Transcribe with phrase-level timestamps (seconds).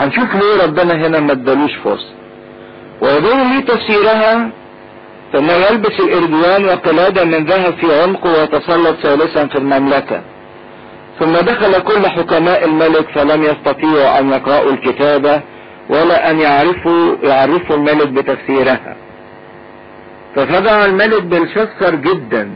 [0.00, 2.14] هنشوف ليه ربنا هنا ما ادالوش فرصة.
[3.00, 4.50] ويظن لي تفسيرها
[5.32, 10.20] ثم يلبس الارجوان وقلادة من ذهب في عنقه ويتسلط ثالثا في المملكة.
[11.20, 15.40] ثم دخل كل حكماء الملك فلم يستطيعوا أن يقرأوا الكتابة
[15.88, 18.96] ولا أن يعرفوا يعرفوا الملك بتفسيرها.
[20.36, 22.50] ففزع الملك بلشسر جدا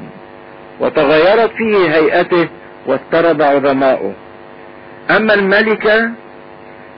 [0.80, 2.48] وتغيرت فيه هيئته
[2.86, 4.12] واضطرب عظماؤه.
[5.10, 6.10] أما الملكة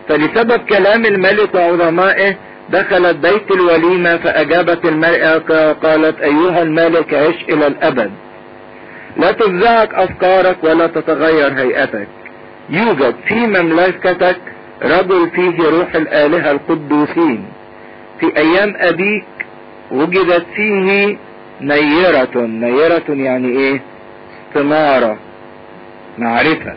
[0.08, 2.36] فلسبب كلام الملك وعظمائه
[2.70, 8.10] دخلت بيت الوليمة فأجابت الملكة قالت أيها الملك عش إلى الأبد.
[9.16, 12.08] لا تفزعك أفكارك ولا تتغير هيئتك.
[12.70, 14.36] يوجد في مملكتك
[14.82, 17.44] رجل فيه روح الآلهة القدوسين.
[18.20, 19.24] في أيام أبيك
[19.90, 21.16] وجدت فيه
[21.60, 22.36] نيرة.
[22.36, 23.80] نيرة يعني إيه؟
[24.48, 25.16] استمارة
[26.18, 26.74] معرفة.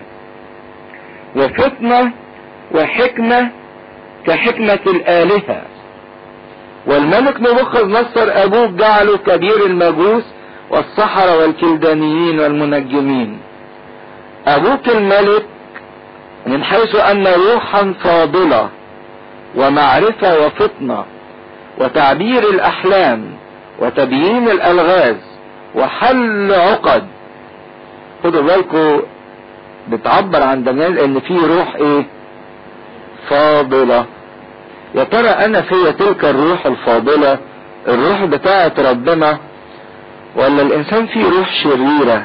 [1.36, 2.12] وفطنة
[2.76, 3.50] وحكمة
[4.28, 5.62] كحكمة الآلهة.
[6.88, 10.23] والملك نبوخذ نصر أبوه جعله كبير المجوس
[10.70, 13.40] والسحرة والكلدانيين والمنجمين.
[14.47, 15.45] أبوك الملك
[16.47, 18.70] من حيث أن روحا فاضلة
[19.56, 21.03] ومعرفة وفطنة
[21.78, 23.25] وتعبير الأحلام
[23.80, 25.16] وتبيين الألغاز
[25.75, 27.08] وحل عقد.
[28.23, 29.02] خدوا بالكم
[29.90, 32.06] بتعبر عن دانيال إن في روح إيه؟
[33.30, 34.06] فاضلة.
[34.95, 37.38] يا ترى أنا في تلك الروح الفاضلة
[37.88, 39.38] الروح بتاعة ربنا
[40.36, 42.23] ولا الإنسان فيه روح شريرة؟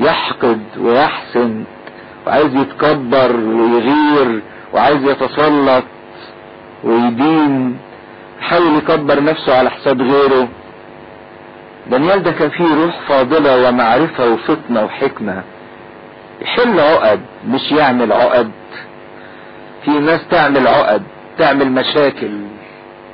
[0.00, 1.64] يحقد ويحسن
[2.26, 4.42] وعايز يتكبر ويغير
[4.74, 5.84] وعايز يتسلط
[6.84, 7.78] ويدين
[8.40, 10.48] يحاول يكبر نفسه على حساب غيره.
[11.90, 15.42] دانيال ده كان فيه روح فاضلة ومعرفة وفطنة وحكمة.
[16.42, 18.50] يحل عقد مش يعمل عقد.
[19.84, 21.02] في ناس تعمل عقد
[21.38, 22.30] تعمل مشاكل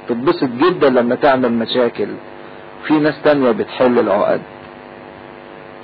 [0.09, 2.09] تتبسط جدا لما تعمل مشاكل.
[2.87, 4.41] في ناس تانية بتحل العقد.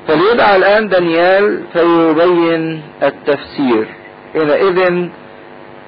[0.09, 3.87] فليدعى الآن دانيال فيبين التفسير.
[4.33, 5.09] حينئذ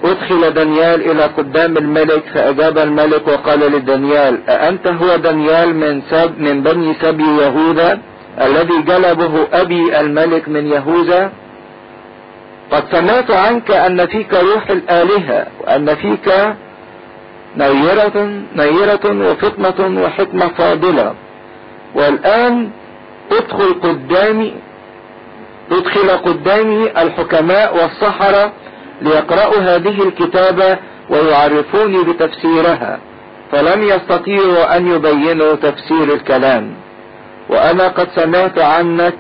[0.05, 6.63] أدخل دانيال إلى قدام الملك فأجاب الملك وقال لدانيال أأنت هو دانيال من سب من
[6.63, 7.99] بني سبي يهوذا
[8.41, 11.33] الذي جلبه أبي الملك من يهوذا؟
[12.73, 16.55] قد سمعت عنك أن فيك روح الآلهة وأن فيك
[17.57, 21.15] نيرة نيرة وفطنة وحكمة فاضلة.
[21.95, 22.71] والآن
[23.33, 24.55] ادخل قدامي
[25.73, 28.53] ادخل قدامي الحكماء والسحرة
[29.03, 30.79] ليقرأوا هذه الكتابة
[31.11, 32.99] ويعرفوني بتفسيرها.
[33.53, 36.75] فلم يستطيعوا أن يبينوا تفسير الكلام.
[37.49, 39.15] وأنا قد سمعت عنك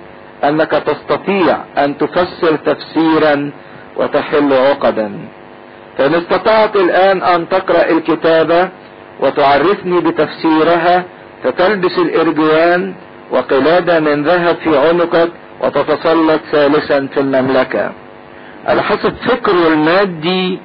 [0.45, 3.51] أنك تستطيع أن تفسر تفسيرا
[3.97, 5.13] وتحل عقدا.
[5.99, 8.69] فإن استطعت الآن أن تقرأ الكتابة
[9.21, 11.05] وتعرفني بتفسيرها
[11.45, 12.95] فتلبس الإرجوان
[13.31, 15.31] وقلادة من ذهب في عنقك
[15.61, 17.93] وتتسلط ثالثا في المملكة.
[18.67, 20.61] على حسب فكره المادي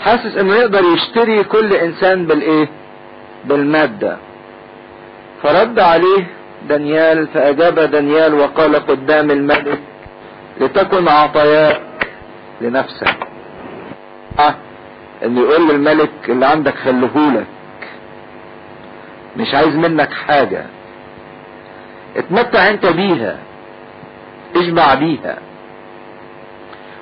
[0.00, 2.68] حاسس إنه يقدر يشتري كل إنسان بالإيه؟
[3.44, 4.16] بالمادة.
[5.42, 6.26] فرد عليه
[6.68, 9.78] دانيال فأجاب دانيال وقال قدام الملك
[10.60, 11.82] لتكن عطاياك
[12.60, 13.16] لنفسك.
[14.38, 14.54] آه
[15.22, 17.46] اللي يقول للملك اللي عندك خليهولك
[19.36, 20.66] مش عايز منك حاجة.
[22.16, 23.38] اتمتع أنت بيها
[24.56, 25.38] اشبع بيها.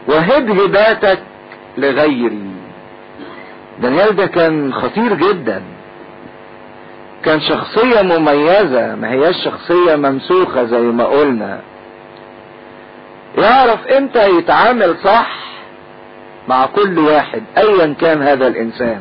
[0.09, 1.19] وهب هباتك
[1.79, 2.51] لغيري.
[3.83, 5.63] دانيال ده كان خطير جدا.
[7.25, 11.61] كان شخصية مميزة ما هياش شخصية ممسوخة زي ما قلنا.
[13.39, 15.37] يعرف إمتى يتعامل صح
[16.49, 19.01] مع كل واحد ايا كان هذا الإنسان.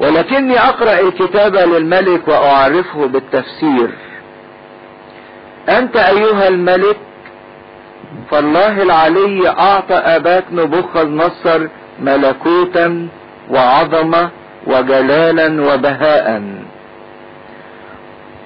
[0.00, 3.90] ولكني أقرأ الكتابة للملك وأعرفه بالتفسير.
[5.68, 6.96] أنت أيها الملك
[8.30, 11.68] فالله العلي أعطى أباك نبوخذ نصر
[12.00, 13.08] ملكوتا
[13.50, 14.30] وعظمة
[14.66, 16.42] وجلالا وبهاء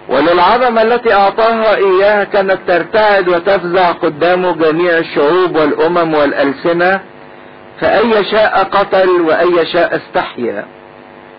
[0.09, 7.01] وللعظمة التي أعطاها إياها كانت ترتعد وتفزع قدامه جميع الشعوب والأمم والألسنة
[7.81, 10.65] فأي شاء قتل وأي شاء استحيا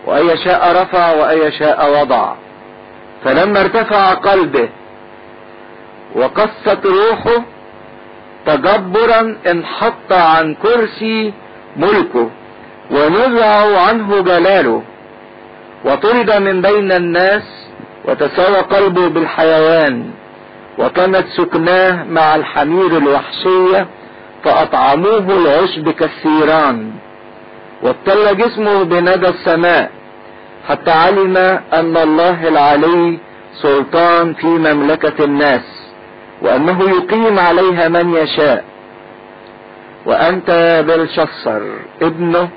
[0.06, 2.33] وأي شاء رفع وأي شاء وضع.
[3.24, 4.69] فلما ارتفع قلبه
[6.16, 7.44] وقست روحه
[8.45, 11.33] تجبرا انحط عن كرسي
[11.77, 12.30] ملكه
[12.92, 14.83] ونزع عنه جلاله.
[15.86, 17.69] وطرد من بين الناس
[18.05, 20.11] وتساوى قلبه بالحيوان.
[20.77, 23.87] وكانت سكناه مع الحمير الوحشية
[24.43, 26.91] فأطعموه العشب كالثيران
[27.83, 29.91] وابتل جسمه بندى السماء
[30.69, 31.37] حتى علم
[31.73, 33.19] أن الله العلي
[33.53, 35.91] سلطان في مملكة الناس
[36.41, 38.63] وأنه يقيم عليها من يشاء.
[40.05, 41.61] وأنت يا بلشصر
[42.01, 42.49] ابنه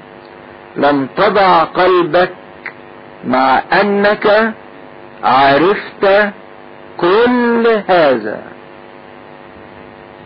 [0.77, 2.31] لم تضع قلبك
[3.27, 4.55] مع أنك
[5.25, 6.33] عرفت
[6.97, 8.43] كل هذا.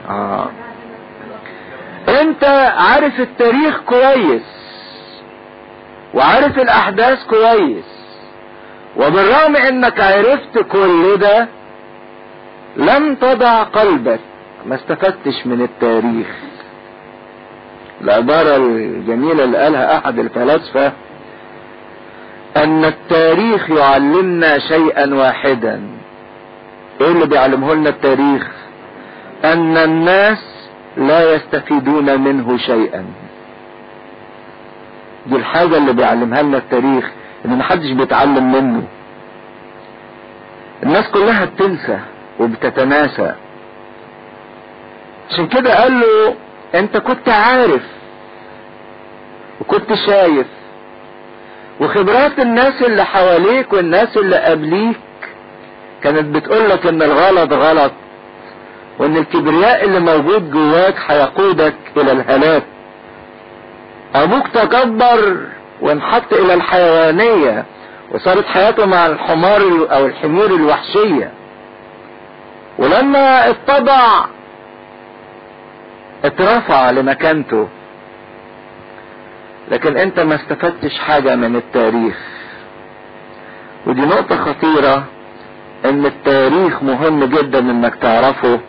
[0.09, 0.49] آه.
[2.21, 2.45] انت
[2.77, 4.43] عارف التاريخ كويس
[6.15, 7.85] وعارف الأحداث كويس
[8.97, 11.49] وبالرغم انك عرفت كل ده
[12.77, 14.21] لم تضع قلبك.
[14.67, 16.27] ما استفدتش من التاريخ.
[18.01, 20.93] العبارة الجميلة اللي قالها أحد الفلاسفة
[22.57, 25.83] أن التاريخ يعلمنا شيئا واحدا.
[27.01, 28.47] إيه اللي بيعلمه لنا التاريخ؟
[29.45, 33.05] أن الناس لا يستفيدون منه شيئا.
[35.27, 37.11] دي الحاجة اللي بيعلمها لنا التاريخ
[37.45, 38.83] إن محدش بيتعلم منه.
[40.83, 41.99] الناس كلها بتنسى
[42.41, 43.35] وبتتناسى.
[45.31, 46.35] عشان كده قال له
[46.75, 47.83] أنت كنت عارف
[49.61, 50.47] وكنت شايف.
[51.81, 54.97] وخبرات الناس اللي حواليك والناس اللي قبليك
[56.03, 57.93] كانت بتقولك إن الغلط غلط
[58.99, 62.63] وإن الكبرياء اللي موجود جواك هيقودك إلى الهلاك.
[64.15, 65.37] أبوك تكبر
[65.81, 67.65] وانحط إلى الحيوانية
[68.13, 69.61] وصارت حياته مع الحمار
[69.93, 71.31] أو الحمير الوحشية.
[72.79, 74.25] ولما اتطبع
[76.25, 77.69] اترفع لمكانته.
[79.71, 82.17] لكن انت ما استفدتش حاجة من التاريخ.
[83.87, 85.05] ودي نقطة خطيرة
[85.85, 88.61] إن التاريخ مهم جدا إنك تعرفه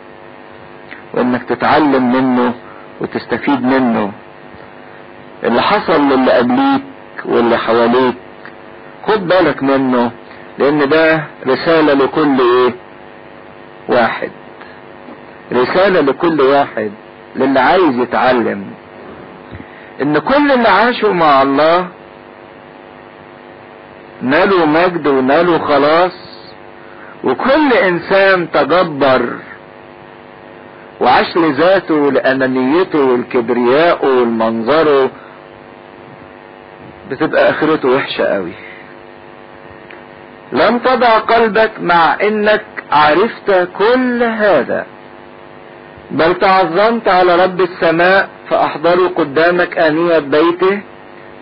[1.14, 2.54] وإنك تتعلم منه
[3.00, 4.12] وتستفيد منه.
[5.44, 6.82] اللي حصل للي قبليك
[7.24, 8.14] واللي حواليك
[9.06, 10.10] خد بالك منه
[10.58, 12.74] لأن ده رسالة لكل إيه؟
[13.88, 14.30] واحد.
[15.52, 16.90] رسالة لكل واحد
[17.36, 18.64] للي عايز يتعلم.
[20.02, 21.88] إن كل اللي عاشوا مع الله
[24.22, 26.12] نالوا مجد ونالوا خلاص
[27.24, 29.28] وكل إنسان تجبر
[31.00, 35.10] وعاش لذاته لأنانيته والكبرياء والمنظره
[37.10, 38.52] بتبقى آخرته وحشة قوي.
[40.52, 44.86] لم تضع قلبك مع إنك عرفت كل هذا.
[46.10, 50.80] بل تعظمت على رب السماء فأحضروا قدامك آنية بيته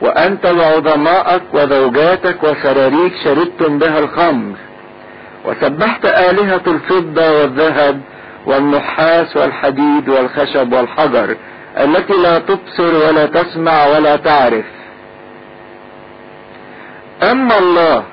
[0.03, 4.57] وأنت وعظمائك وزوجاتك وسراريك شربتم بها الخمر.
[5.45, 8.01] وسبحت آلهة الفضة والذهب
[8.47, 11.37] والنحاس والحديد والخشب والحجر
[11.79, 14.65] التي لا تبصر ولا تسمع ولا تعرف.
[17.23, 18.05] أما الله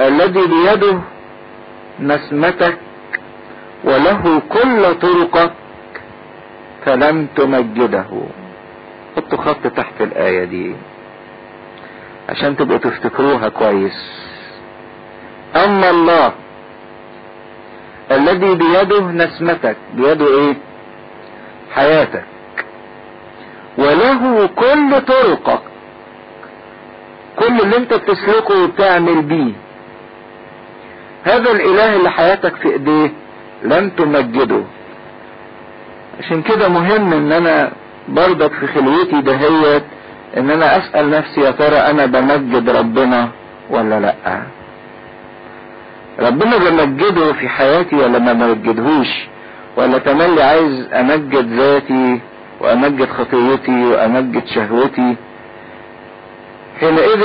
[0.00, 1.00] الذي بيده
[2.00, 2.78] نسمتك
[3.84, 5.52] وله كل طرقك
[6.84, 8.06] فلم تمجده.
[9.16, 10.74] حطوا خط تحت الآية دي
[12.28, 14.20] عشان تبقوا تفتكروها كويس.
[15.56, 16.32] أما الله
[18.10, 20.54] الذي بيده نسمتك بيده إيه؟
[21.74, 22.24] حياتك.
[23.78, 25.62] وله كل طرقك.
[27.38, 29.52] كل اللي أنت بتسلكه وبتعمل بيه.
[31.24, 33.10] هذا الإله اللي حياتك في إيديه.
[33.62, 34.62] لم تمجده
[36.18, 37.72] عشان كده مهم إن أنا
[38.08, 39.82] برضك في خلوتي دهيت
[40.36, 43.28] إن أنا أسأل نفسي يا ترى أنا بمجد ربنا
[43.70, 44.42] ولا لأ؟
[46.20, 49.08] ربنا بمجده في حياتي ولا ما بمجدهوش
[49.76, 52.20] ولا تملي عايز امجد ذاتي
[52.60, 55.16] وامجد خطيتي وامجد شهوتي؟
[56.80, 57.22] حينئذ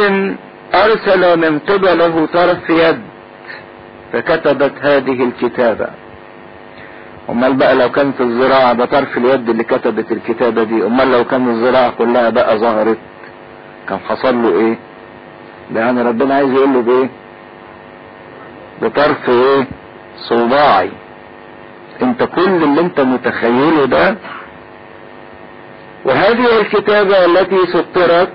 [0.75, 2.99] أرسل من قبله طرف يد
[4.13, 5.87] فكتبت هذه الكتابة.
[7.29, 10.85] أمال بقى لو كانت الزراعة ده طرف اليد اللي كتبت الكتابة دي.
[10.85, 12.97] أمال لو كان الزراعة كلها بقى ظهرت
[13.89, 14.77] كان حصل له إيه؟
[15.75, 17.09] يعني ربنا عايز يقول له بإيه؟
[18.81, 19.65] بطرف إيه؟
[20.17, 20.91] صباعي.
[22.01, 24.15] أنت كل اللي أنت متخيله ده
[26.05, 28.29] وهذه الكتابة التي سطرت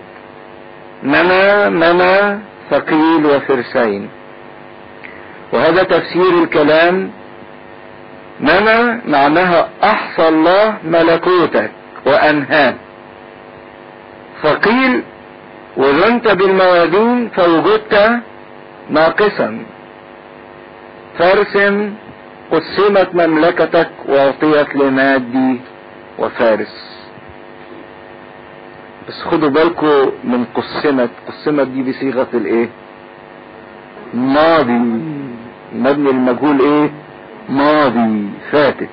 [1.02, 2.38] منى منى
[2.70, 4.08] ثقيل وفرسين.
[5.52, 7.10] وهذا تفسير الكلام
[8.40, 11.70] منى معناها أحصى الله ملكوتك
[12.06, 12.74] وأنهاه.
[14.42, 15.02] ثقيل
[15.76, 18.20] وزنت بالموازين فوجدت
[18.90, 19.58] ناقصا.
[21.18, 21.56] فارس
[22.50, 25.60] قسمت مملكتك وأعطيت لمادي
[26.18, 26.74] وفارس.
[29.08, 31.10] بس خدوا بالكم من قسمت.
[31.28, 32.68] قسمت دي بصيغة الإيه؟
[34.14, 34.80] ماضي.
[35.74, 36.90] مبني المجهول إيه؟
[37.50, 38.88] ماضي فاتت.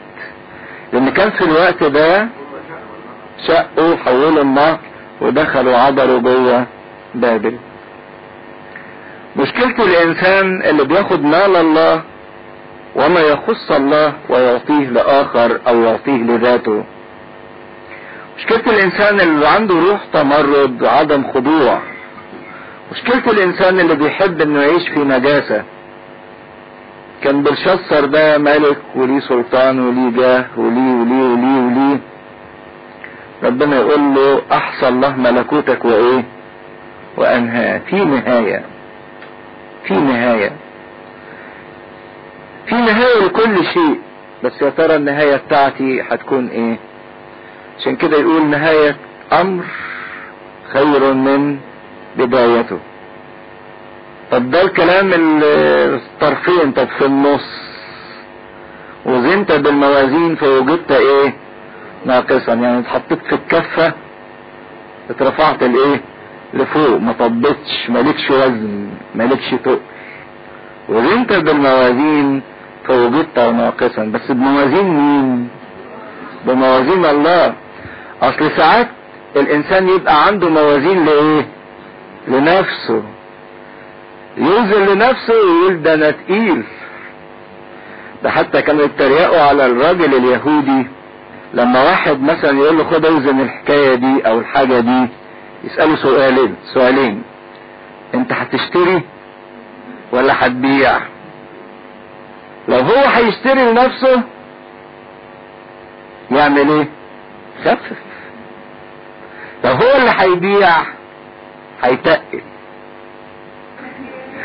[0.94, 2.28] لأن كان في الوقت ده
[3.48, 4.78] شقوا حولوا النهر
[5.22, 6.66] ودخلوا عبروا جوه
[7.16, 7.58] بابل.
[9.36, 12.02] مشكلة الإنسان اللي بياخد مال الله
[12.96, 16.84] وما يخص الله ويعطيه لآخر أو يعطيه لذاته.
[18.38, 21.80] مشكلة الإنسان اللي عنده روح تمرد وعدم خضوع.
[22.92, 25.64] مشكلة الإنسان اللي بيحب إنه يعيش في نجاسة
[27.24, 32.00] كان بلشسر ده ملك وليه سلطان وليه جاه وليه وليه وليه وليه
[33.44, 36.24] ربنا يقول له أحصى الله ملكوتك وإيه؟
[37.18, 38.64] وانهاه في نهاية.
[39.84, 40.52] في نهاية.
[42.68, 44.00] في نهاية لكل شيء.
[44.44, 46.78] بس يا ترى النهاية بتاعتي هتكون إيه؟
[47.80, 48.96] عشان كده يقول نهاية
[49.34, 49.64] أمر
[50.74, 51.58] خير من
[52.18, 52.80] بدايته.
[54.32, 57.68] طب ده الكلام الطرفين طب في النص.
[59.06, 61.34] وزنت بالموازين فوجدت إيه؟
[62.06, 62.54] ناقصا.
[62.54, 63.94] يعني اتحطيت في الكفة
[65.10, 66.02] اترفعت الايه
[66.54, 66.98] لفوق.
[67.00, 69.80] ما طبتش مالكش وزن مالكش تقل
[70.90, 72.42] وزنت بالموازين
[72.88, 74.04] فوجدت ناقصا.
[74.06, 75.48] بس بموازين مين؟
[76.46, 77.54] بموازين الله.
[78.22, 78.88] أصل ساعات
[79.36, 81.46] الإنسان يبقى عنده موازين لإيه؟
[82.28, 83.04] لنفسه.
[84.38, 86.64] يوزن لنفسه ويقول ده أنا تقيل.
[88.24, 90.88] ده حتى كانوا يتريقوا على الراجل اليهودي
[91.54, 95.08] لما واحد مثلا يقول له خد اوزن الحكاية دي أو الحاجة دي
[95.64, 97.24] يسأله سؤالين سؤالين.
[98.16, 99.02] أنت هتشتري
[100.12, 100.98] ولا هتبيع؟
[102.68, 104.22] لو هو هيشتري لنفسه
[106.32, 106.88] يعمل إيه؟
[107.66, 107.98] خفف
[109.66, 110.70] لو هو اللي هيبيع
[111.84, 112.42] هيتقل.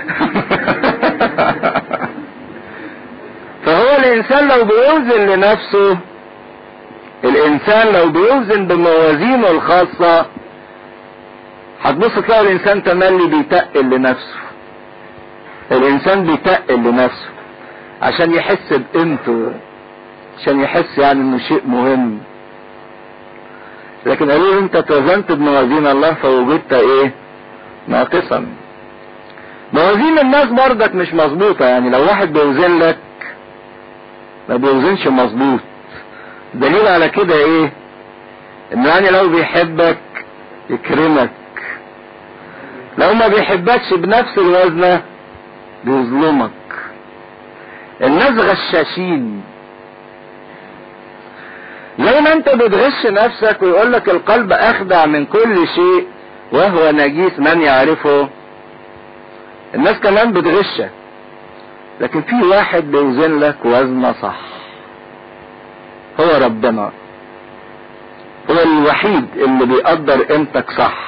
[3.67, 5.99] فهو الإنسان لو بيوزن لنفسه
[7.25, 10.27] الإنسان لو بيوزن بموازينه الخاصة
[11.83, 14.37] هتبص تلاقي الإنسان تملي بيتقل لنفسه.
[15.73, 17.29] الإنسان بيتقل لنفسه
[18.03, 19.53] عشان يحس بقيمته
[20.41, 22.19] عشان يحس يعني إنه شيء مهم.
[24.07, 27.13] لكن قالوا أنت توزنت بموازين الله فوجدت إيه؟
[27.89, 28.47] ناقصا.
[29.73, 32.99] موازين الناس برضك مش مظبوطة يعني لو واحد بيوزن لك
[34.49, 35.61] ما بيوزنش مظبوط.
[36.55, 37.73] دليل على كده إيه؟
[38.75, 39.99] إنه يعني لو بيحبك
[40.71, 41.31] يكرمك.
[42.99, 45.03] لو ما بيحبكش بنفس الوزنة
[45.85, 46.51] بيظلمك.
[48.03, 49.43] الناس غشاشين.
[51.99, 56.07] زي ما أنت بتغش نفسك ويقول لك القلب أخدع من كل شيء
[56.53, 58.29] وهو نجيس من يعرفه.
[59.75, 60.91] الناس كمان بتغشك
[62.01, 64.41] لكن في واحد بيوزن لك وزنة صح.
[66.21, 66.91] هو ربنا.
[68.51, 70.99] هو الوحيد اللي بيقدر قيمتك صح.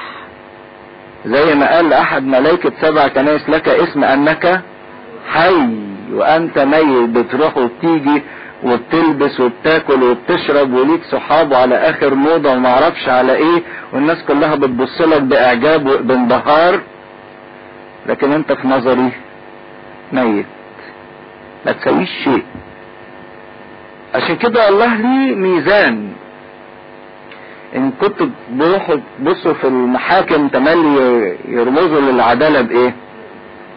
[1.25, 4.61] زي ما قال أحد ملائكة سبع كنائس لك اسم أنك
[5.27, 5.69] حي
[6.13, 7.09] وأنت ميت.
[7.09, 8.23] بتروح وبتيجي
[8.63, 13.63] وبتلبس وبتاكل وبتشرب وليك صحاب على آخر موضة وما أعرفش على إيه.
[13.93, 16.79] والناس كلها بتبص لك بإعجاب وبانبهار.
[18.07, 19.11] لكن انت في نظري
[20.11, 20.45] ميت.
[21.65, 22.43] ما تسويش شيء.
[24.15, 26.13] عشان كده الله ليه ميزان؟
[27.75, 27.91] ان
[28.49, 32.93] بروحوا تبصوا في المحاكم تملي يرمزوا للعدالة بإيه؟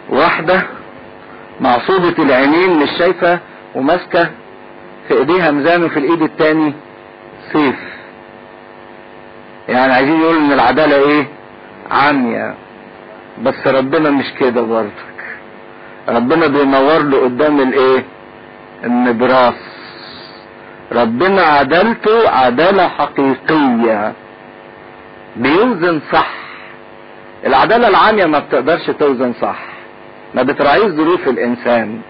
[0.08, 0.62] واحدة
[1.61, 3.38] معصوبة العينين مش شايفة
[3.75, 4.30] وماسكة
[5.08, 6.75] في إيديها ميزان وفي الإيد التاني
[7.52, 7.76] سيف.
[9.68, 11.26] يعني عايزين يقولوا إن العدالة إيه؟
[11.90, 12.54] عامية.
[13.42, 15.09] بس ربنا مش كده برضك.
[16.09, 18.04] ربنا بينور له قدام الايه؟
[18.85, 19.54] النبراس.
[20.92, 24.12] ربنا عدالته عدالة حقيقية.
[25.37, 26.30] بيوزن صح.
[27.47, 29.59] العدالة العامية ما بتقدرش توزن صح.
[30.35, 32.00] ما بتراعيش ظروف الإنسان.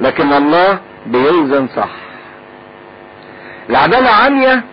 [0.00, 1.90] لكن الله بيوزن صح.
[3.70, 4.64] العدالة عامية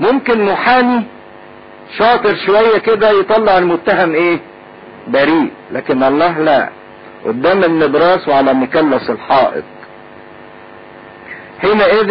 [0.00, 1.02] ممكن محامي
[1.98, 4.40] شاطر شوية كده يطلع المتهم إيه؟
[5.08, 6.70] بريء لكن الله لا.
[7.24, 9.64] قدام النبراس وعلى مكلس الحائط.
[11.62, 12.10] حينئذ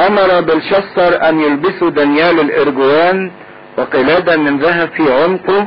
[0.00, 3.30] أمر بلشسر أن يلبسوا دانيال الإرجوان
[3.78, 5.66] وقلادة من ذهب في عنقه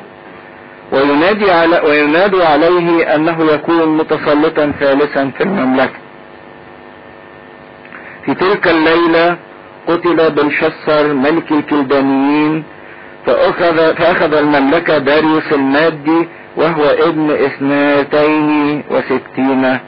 [0.91, 5.99] وينادي على وينادوا عليه أنه يكون متسلطا ثالثا في المملكة.
[8.25, 9.37] في تلك الليلة
[9.87, 12.63] قتل بلشسر ملك الكلدانيين
[13.25, 16.27] فأخذ, فأخذ المملكة داريوس المادي
[16.57, 19.79] وهو ابن اثنتين وستين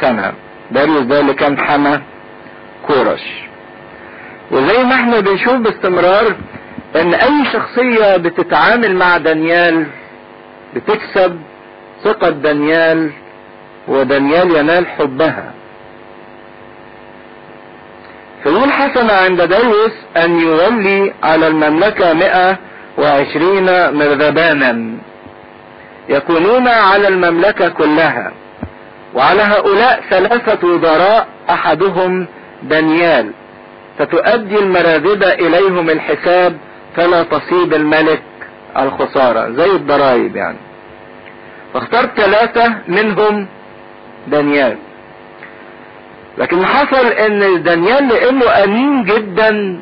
[0.00, 0.32] سنة.
[0.70, 2.00] داريوس ده اللي كان حمى
[2.86, 3.22] كورش.
[4.50, 6.34] وزي ما إحنا بنشوف باستمرار
[6.96, 9.86] إن أي شخصية بتتعامل مع دانيال
[10.74, 11.40] بتكسب
[12.04, 13.10] ثقة دانيال
[13.88, 15.52] ودانيال ينال حبها.
[18.42, 22.58] فيقول حسن عند داوس أن يولي على المملكة مئة
[22.98, 24.98] وعشرين مرذبانا
[26.08, 28.32] يكونون على المملكة كلها
[29.14, 32.26] وعلى هؤلاء ثلاثة وزراء أحدهم
[32.62, 33.30] دانيال.
[33.98, 36.56] فتؤدي المراذبة إليهم الحساب
[36.96, 38.22] فلا تصيب الملك
[38.78, 39.50] الخسارة.
[39.50, 40.58] زي الضرائب يعني.
[41.74, 43.46] فاختار ثلاثة منهم
[44.26, 44.76] دانيال.
[46.38, 49.80] لكن حصل إن دانيال لأنه أمين جدا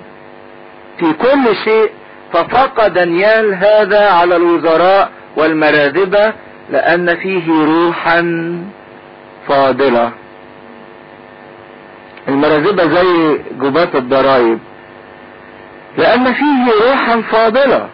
[0.99, 1.90] في كل شيء
[2.34, 6.32] ففاق دانيال هذا على الوزراء والمراذبة
[6.70, 8.22] لأن فيه روحا
[9.48, 10.12] فاضلة
[12.28, 14.58] المراذبة زي جبات الضرائب
[15.98, 17.88] لأن فيه روحا فاضلة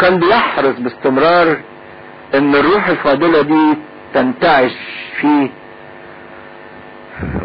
[0.00, 1.56] كان بيحرص باستمرار
[2.34, 3.78] إن الروح الفاضلة دي
[4.14, 4.72] تنتعش
[5.20, 5.48] فيه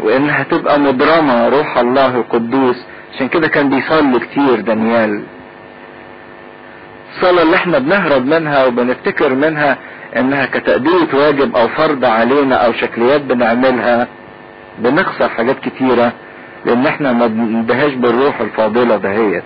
[0.02, 2.76] وإنها تبقى مبرمة روح الله القدوس.
[3.14, 5.22] عشان كده كان بيصلي كتير دانيال.
[7.16, 9.78] الصلاة اللي إحنا بنهرب منها وبنفتكر منها
[10.16, 14.06] إنها كتأدية واجب أو فرض علينا أو شكليات بنعملها
[14.78, 16.12] بنخسر حاجات كتيرة
[16.66, 19.44] لأن إحنا ما بندهاش بالروح الفاضلة دهيت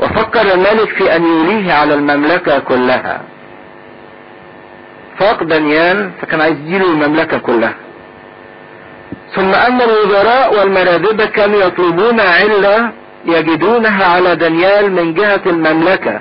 [0.00, 3.20] وفكر الملك في أن يوليه على المملكة كلها.
[5.18, 7.74] فاق دانيال فكان عايز يديله المملكة كلها.
[9.34, 12.92] ثم أن الوزراء والمراذبة كانوا يطلبون علة
[13.24, 16.20] يجدونها على دانيال من جهة المملكة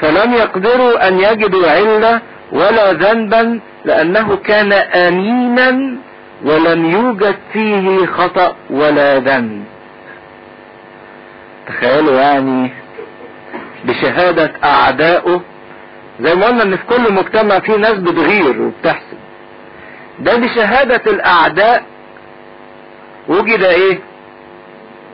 [0.00, 2.20] فلم يقدروا أن يجدوا علة
[2.52, 5.96] ولا ذنبا لأنه كان امينا
[6.44, 9.64] ولم يوجد فيه خطأ ولا ذنب.
[11.68, 12.70] تخيلوا يعني
[13.84, 15.40] بشهادة اعدائه
[16.20, 19.18] زي ما قلنا إن في كل مجتمع في ناس بتغير وبتحسب
[20.18, 21.84] ده بشهادة الأعداء
[23.28, 23.98] وجد إيه؟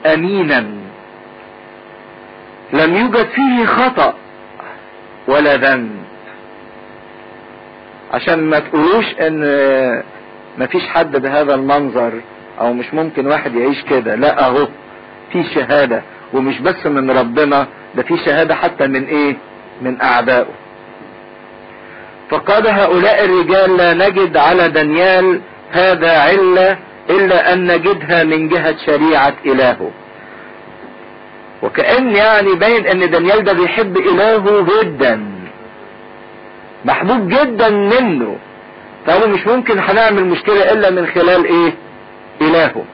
[0.06, 0.66] امينا
[2.72, 4.14] لم يوجد فيه خطأ
[5.28, 5.90] ولا ذنب.
[8.12, 10.02] عشان ما تقولوش إن
[10.58, 12.12] مفيش حد بهذا المنظر
[12.60, 14.14] أو مش ممكن واحد يعيش كده.
[14.14, 14.68] لا أهو
[15.32, 16.02] في شهادة.
[16.32, 19.36] ومش بس من ربنا ده في شهادة حتى من إيه؟
[19.82, 20.46] من أعدائه.
[22.30, 26.78] فقال هؤلاء الرجال لا نجد على دانيال هذا علة
[27.10, 29.90] إلا أن نجدها من جهة شريعة إلهه.
[31.62, 35.24] وكأن يعني باين أن دانيال ده بيحب إلهه جدا.
[36.84, 38.36] محبوب جدا منه.
[39.06, 41.72] فقالوا مش ممكن هنعمل مشكلة إلا من خلال إيه؟
[42.40, 42.84] إلهه.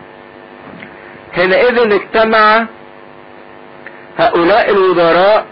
[1.32, 2.66] حينئذ اجتمع
[4.18, 5.46] هؤلاء الوزراء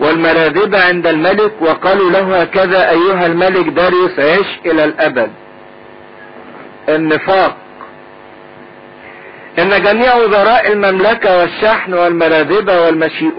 [0.00, 5.30] والمراذبة عند الملك وقالوا له هكذا أيها الملك داريوس عش إلى الأبد.
[6.88, 7.56] النفاق.
[9.58, 12.80] إن جميع وزراء المملكة والشحن والمراذبة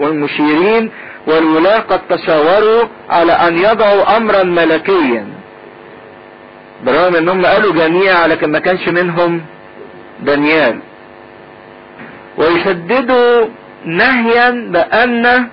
[0.00, 0.90] والمشيرين
[1.26, 5.26] والولاة قد تشاوروا على أن يضعوا امرا ملكيا.
[6.86, 9.40] برغم انهم قالوا جميع لكن ما كانش منهم
[10.20, 10.78] دانيال.
[12.38, 13.46] ويشددوا
[13.84, 15.48] نهيا بأن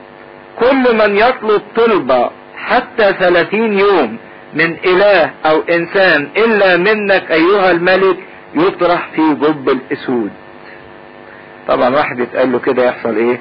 [0.60, 4.17] كل من يطلب طلبة حتى ثلاثين يوم
[4.53, 8.17] من إله أو إنسان إلا منك أيها الملك
[8.56, 10.32] يطرح في جب الأسود.
[11.67, 13.39] طبعا واحد يتقال له كده يحصل إيه؟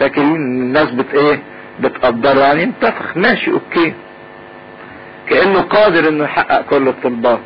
[0.00, 1.42] فاكرين الناس بت إيه؟
[1.80, 2.40] بتقدره.
[2.40, 3.92] يعني انتفخ ماشي أوكي.
[5.28, 7.38] كأنه قادر إنه يحقق كل الطلبات.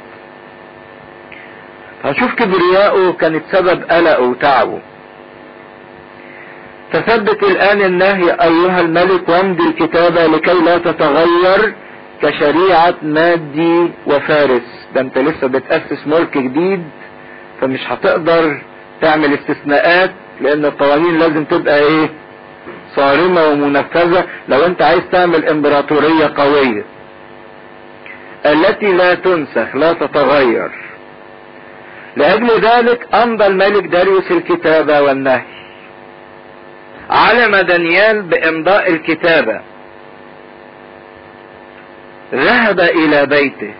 [2.04, 4.80] هشوف كبرياءه كانت سبب قلقه وتعبه.
[6.92, 11.74] فثبت الآن النهي أيها الملك وامضي الكتابة لكي لا تتغير
[12.22, 14.86] كشريعة مادي وفارس.
[14.94, 16.84] ده أنت لسه بتأسس ملك جديد
[17.60, 18.62] فمش هتقدر
[19.00, 20.10] تعمل استثناءات
[20.40, 22.10] لأن القوانين لازم تبقى إيه؟
[22.96, 24.24] صارمة ومنفذة.
[24.48, 26.84] لو أنت عايز تعمل إمبراطورية قوية
[28.46, 30.70] التي لا تنسخ لا تتغير.
[32.16, 35.42] لأجل ذلك أمضى الملك داريوس الكتابة والنهي.
[37.10, 39.60] علم دانيال بإمضاء الكتابة.
[42.34, 43.74] ذهب إلى بيته.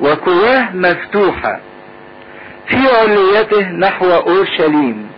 [0.00, 1.60] وكواه مفتوحة.
[2.70, 5.10] في عليته نحو أورشليم.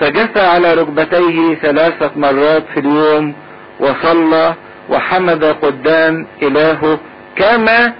[0.00, 3.34] فجثى على ركبتيه ثلاثة مرات في اليوم
[3.80, 4.54] وصلى
[4.90, 6.98] وحمد قدام إلهه
[7.36, 7.92] كما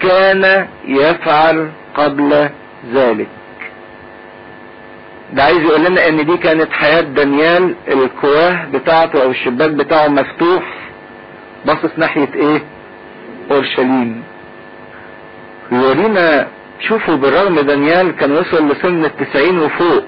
[0.00, 2.48] كان يفعل قبل
[2.94, 3.28] ذلك.
[5.32, 10.62] ده عايز يقول لنا إن دي كانت حياة دانيال الكواه بتاعته أو الشباك بتاعه مفتوح
[11.66, 12.62] باصص ناحية إيه؟
[13.50, 14.22] أورشليم.
[15.72, 16.46] يورينا
[16.80, 20.04] شوفوا بالرغم دانيال كان وصل لسن التسعين وفوق.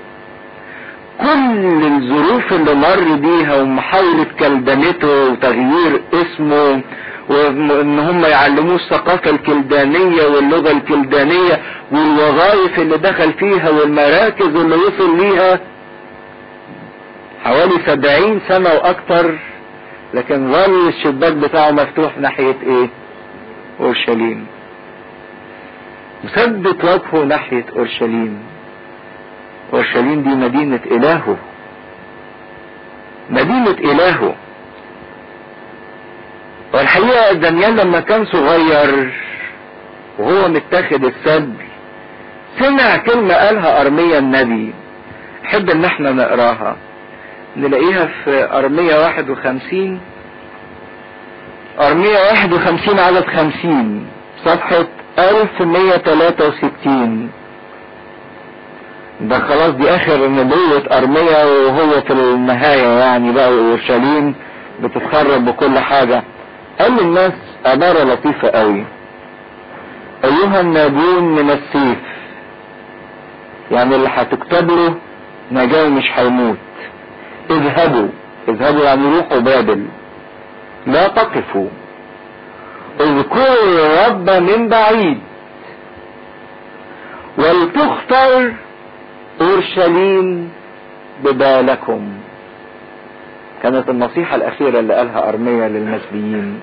[1.20, 6.83] كل الظروف اللي مر بيها ومحاولة كلدنته وتغيير اسمه
[7.29, 11.61] وان هم يعلموه الثقافة الكلدانية واللغة الكلدانية
[11.92, 15.61] والوظائف اللي دخل فيها والمراكز اللي وصل ليها
[17.44, 19.38] حوالي سبعين سنة وأكتر.
[20.14, 22.88] لكن ظل الشباك بتاعه مفتوح ناحية إيه؟
[23.81, 24.46] أورشليم.
[26.24, 28.42] مثبت وجهه ناحية أورشليم.
[29.72, 31.37] أورشليم دي مدينة إلهه.
[33.31, 34.35] مدينة إلهه.
[36.74, 39.12] والحقيقة دانيال لما كان صغير
[40.18, 41.66] وهو متاخد السبي
[42.59, 44.74] سمع كلمة قالها أرميا النبي.
[45.44, 46.76] حب إن إحنا نقراها.
[47.57, 50.00] نلاقيها في أرمية واحد وخمسين.
[51.81, 54.07] أرمية واحد وخمسين عدد خمسين.
[54.44, 54.87] صفحة
[55.18, 57.31] ألف مية تلاتة وستين.
[59.20, 64.35] ده خلاص دي آخر نبوة أرمية وهو في النهاية يعني بقى أورشليم
[64.83, 66.22] بتتخرب بكل حاجة.
[66.81, 67.33] قال للناس
[67.66, 68.85] عبارة لطيفة قوي.
[70.24, 71.98] أيها الناجون من السيف
[73.70, 74.94] يعني اللي هتكتب له
[75.52, 76.57] نجاة مش هيموت.
[77.50, 78.09] اذهبوا
[78.48, 79.87] اذهبوا يعني روحوا بابل.
[80.87, 81.68] لا تقفوا.
[83.00, 85.18] اذكروا الرب من بعيد.
[87.38, 88.52] ولتختر
[89.40, 90.52] أورشليم
[91.24, 92.09] ببالكم.
[93.62, 96.61] كانت النصيحة الأخيرة اللي قالها أرميا للمسبيين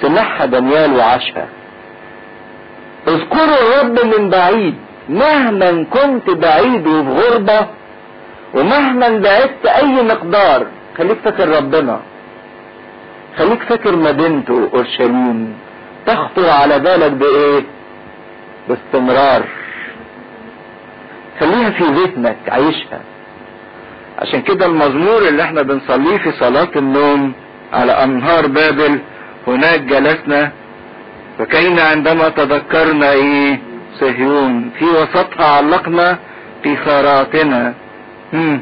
[0.00, 1.48] سمعها دانيال وعاشها.
[3.08, 4.74] اذكروا الرب من بعيد.
[5.08, 7.66] مهما كنت بعيد وفي غربة
[8.54, 10.66] ومهما بعدت أي مقدار
[10.98, 12.00] خليك فاكر ربنا.
[13.38, 15.54] خليك فاكر مدينته أورشليم.
[16.06, 17.64] تخطر على بالك بإيه؟
[18.68, 19.42] باستمرار.
[21.40, 23.00] خليها في ذهنك عيشها.
[24.18, 27.32] عشان كده المزمور اللي إحنا بنصليه في صلاة النوم
[27.72, 28.98] على أنهار بابل
[29.46, 30.52] هناك جلسنا.
[31.38, 33.58] فكينا عندما تذكرنا إيه؟
[34.00, 34.70] صهيون.
[34.78, 36.18] في وسطها علقنا
[36.64, 37.74] قيثاراتنا
[38.32, 38.60] هم.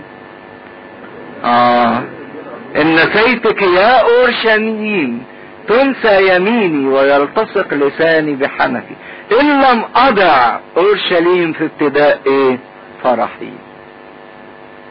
[2.76, 5.22] إن نسيتك يا أورشليم
[5.68, 8.96] تنسى يميني ويلتصق لساني بحنكي
[9.40, 12.58] إن لم أضع أورشليم في ابتداء إيه
[13.04, 13.52] فرحي.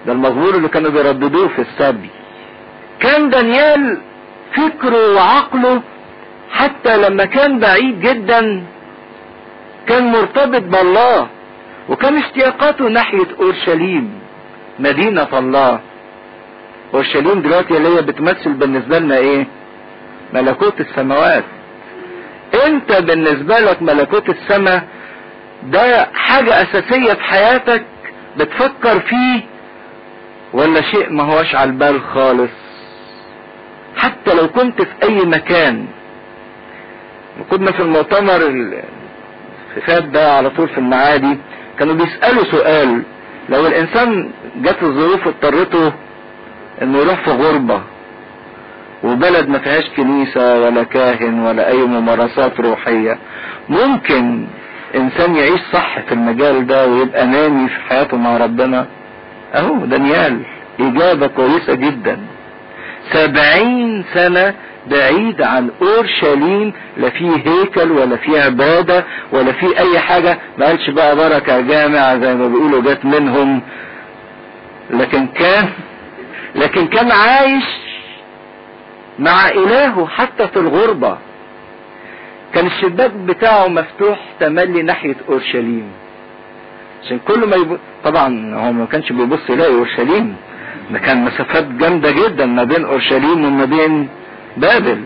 [0.06, 2.10] ده المزمور اللي كانوا بيرددوه في السبي.
[3.00, 3.98] كان دانيال
[4.56, 5.82] فكره وعقله
[6.52, 8.64] حتى لما كان بعيد جدا
[9.88, 11.28] كان مرتبط بالله
[11.90, 14.20] وكان اشتياقاته ناحية أورشليم
[14.80, 15.80] مدينة الله.
[16.94, 19.48] أورشليم دلوقتي اللي هي بتمثل بالنسبة لنا إيه؟
[20.34, 21.44] ملكوت السماوات.
[22.68, 24.84] أنت بالنسبة لك ملكوت السماء
[25.64, 27.84] ده حاجة أساسية في حياتك
[28.38, 29.42] بتفكر فيه
[30.54, 32.52] ولا شيء ما هوش على البال خالص؟
[33.98, 35.86] حتى لو كنت في أي مكان.
[37.50, 38.84] كنا في المؤتمر اللي
[39.86, 41.38] فات ده على طول في المعادي
[41.80, 43.04] كانوا بيسألوا سؤال.
[43.50, 45.94] لو الإنسان جات الظروف اضطرته
[46.82, 47.82] إنه يروح في غربة
[49.04, 53.18] وبلد ما فيهاش كنيسة ولا كاهن ولا أي ممارسات روحية.
[53.70, 54.46] ممكن
[54.96, 58.86] إنسان يعيش صح في المجال ده ويبقى نامي في حياته مع ربنا.
[59.56, 60.42] أهو دانيال
[60.80, 62.20] إجابة كويسة جدا.
[63.12, 64.54] سبعين سنة
[64.92, 70.38] بعيد عن أورشليم لا فيه هيكل ولا فيه عبادة ولا فيه أي حاجة.
[70.58, 73.62] ما قالش بقى بركة جامعة زي ما بيقولوا جت منهم.
[74.90, 75.70] لكن كان
[76.56, 77.64] لكن كان عايش
[79.20, 81.18] مع إلهه حتى في الغربة.
[82.54, 85.92] كان الشباك بتاعه مفتوح تملي ناحية أورشليم.
[87.04, 87.78] عشان كل ما يب...
[88.04, 90.36] طبعا هو ما كانش بيبص يلاقي أورشليم.
[90.92, 94.10] ده كان مسافات جامدة جدا ما بين أورشليم وما بين
[94.58, 95.06] بابل.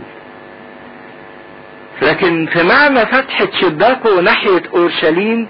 [2.01, 5.47] لكن في معنى فتحة شباكه ناحية أورشليم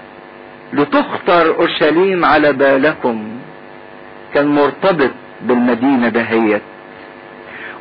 [0.72, 3.28] لتختار أورشليم على بالكم
[4.34, 5.10] كان مرتبط
[5.42, 6.62] بالمدينة دهيت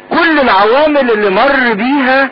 [0.09, 2.29] كل العوامل اللي مر بيها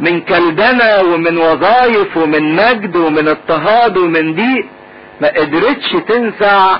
[0.00, 4.66] من كلدنة ومن وظائف ومن مجد ومن اضطهاد ومن ضيق
[5.20, 6.78] ما قدرتش تنزع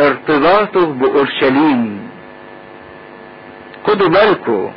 [0.00, 2.10] ارتباطه بأورشليم.
[3.86, 4.70] خدوا بالكم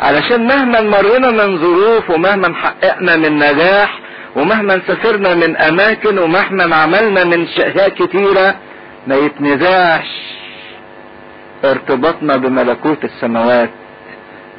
[0.00, 3.98] علشان مهما مرينا من ظروف ومهما حققنا من نجاح
[4.36, 8.54] ومهما سافرنا من أماكن ومهما عملنا من اشياء كتيرة
[9.06, 10.08] ما يتنزعش.
[11.70, 13.70] ارتباطنا بملكوت السماوات.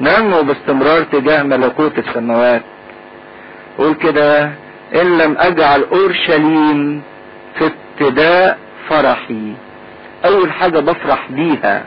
[0.00, 2.62] ننمو باستمرار تجاه ملكوت السماوات.
[3.78, 4.44] قول كده
[4.94, 7.02] إن لم أجعل أورشليم
[7.58, 9.52] في ابتداء فرحي.
[10.24, 11.84] أول حاجة بفرح بيها.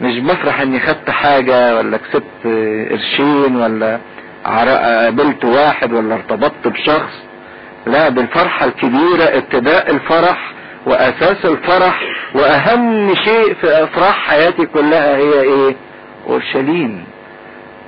[0.00, 2.46] مش بفرح إني خدت حاجة ولا كسبت
[2.90, 3.98] قرشين ولا
[4.44, 7.22] قابلت واحد ولا ارتبطت بشخص.
[7.86, 10.52] لا بالفرحة الكبيرة ابتداء الفرح
[10.86, 12.02] وأساس الفرح
[12.34, 15.76] وأهم شيء في أفراح حياتي كلها هي إيه؟
[16.28, 17.04] أورشليم.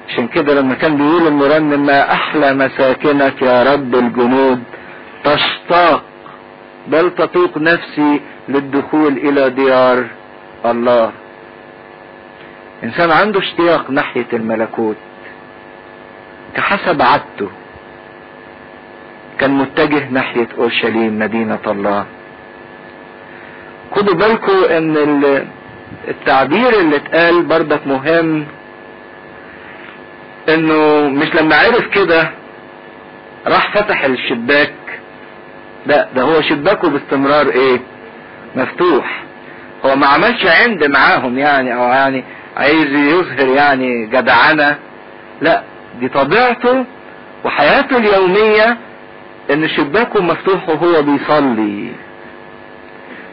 [0.09, 4.63] عشان كده لما كان بيقول المرنم ما أحلى مساكنك يا رب الجنود
[5.25, 6.03] تشتاق
[6.89, 10.07] بل تطوق نفسي للدخول إلى ديار
[10.67, 11.13] الله.
[12.85, 14.97] إنسان عنده اشتياق ناحية الملكوت.
[16.55, 17.49] كحسب عادته.
[19.39, 22.07] كان متجه ناحية أورشليم مدينة الله.
[23.95, 24.97] خدوا بالكم إن
[26.09, 28.47] التعبير اللي اتقال بردك مهم
[30.49, 32.31] إنه مش لما عرف كده
[33.47, 34.73] راح فتح الشباك.
[35.87, 37.81] لا ده هو شباكه باستمرار إيه؟
[38.57, 39.23] مفتوح.
[39.87, 42.25] هو ما عملش عند معاهم يعني أو يعني
[42.57, 44.79] عايز يظهر يعني جدعنة
[45.41, 45.63] لا
[46.01, 46.85] دي طبيعته
[47.45, 48.77] وحياته اليومية
[49.51, 51.93] إن شباكه مفتوح وهو بيصلي.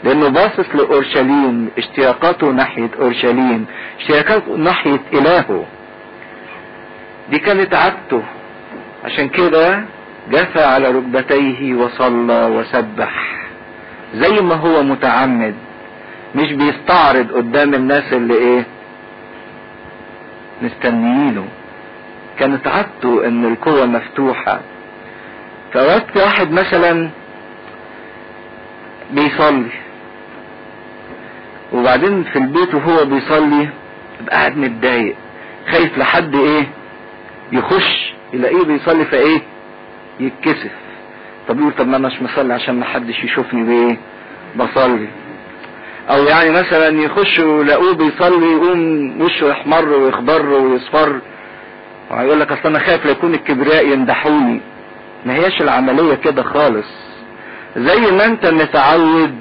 [0.04, 3.66] لأنه باصص لأورشليم اشتياقاته ناحية أورشليم
[4.00, 5.66] اشتياقاته ناحية إلهه.
[7.30, 8.24] دي كانت عادته.
[9.06, 9.84] عشان كده
[10.32, 13.36] جثى على ركبتيه وصلى وسبح.
[14.16, 15.56] زي ما هو متعمد.
[16.36, 18.66] مش بيستعرض قدام الناس اللي إيه؟
[20.62, 21.46] مستنيينه.
[22.40, 24.60] كانت عادته إن القوة مفتوحة.
[25.74, 27.10] فوقت واحد مثلا
[29.12, 29.70] بيصلي.
[31.74, 33.70] وبعدين في البيت وهو بيصلي
[34.32, 35.16] قاعد متضايق
[35.72, 36.68] خايف لحد إيه؟
[37.52, 39.42] يخش يلاقيه بيصلي فايه
[40.20, 40.72] يتكسف.
[41.48, 43.98] طب يقول طب ما أنا مش مصلي عشان ما حدش يشوفني بايه
[44.56, 45.08] بصلي.
[46.10, 51.20] أو يعني مثلا يخشوا يلاقوه بيصلي يقوم وشه يحمر ويخضر ويصفر.
[52.12, 54.62] ويقول لك أصل أنا خايف لا يكون الكبرياء يمدحوني.
[55.26, 56.88] ما هياش العملية كده خالص.
[57.78, 59.36] زي ما أنت متعود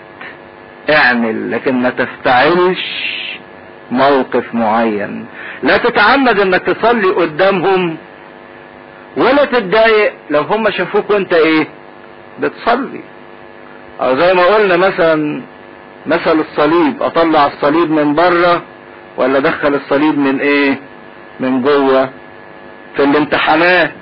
[0.91, 2.85] اعمل لكن ما تفتعلش
[3.91, 5.27] موقف معين.
[5.63, 7.97] لا تتعمد انك تصلي قدامهم
[9.17, 10.13] ولا تتضايق.
[10.31, 11.69] لو هم شافوك وانت إيه؟
[12.41, 13.01] بتصلي.
[14.01, 15.43] أو زي ما قلنا مثلا
[16.07, 17.03] مثل الصليب.
[17.03, 18.63] أطلع الصليب من بره
[19.17, 20.79] ولا أدخل الصليب من إيه؟
[21.41, 22.11] من جوه؟
[22.97, 23.93] في الامتحانات.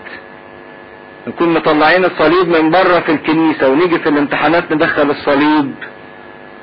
[1.26, 5.74] نكون مطلعين الصليب من بره في الكنيسة ونيجي في الامتحانات ندخل الصليب.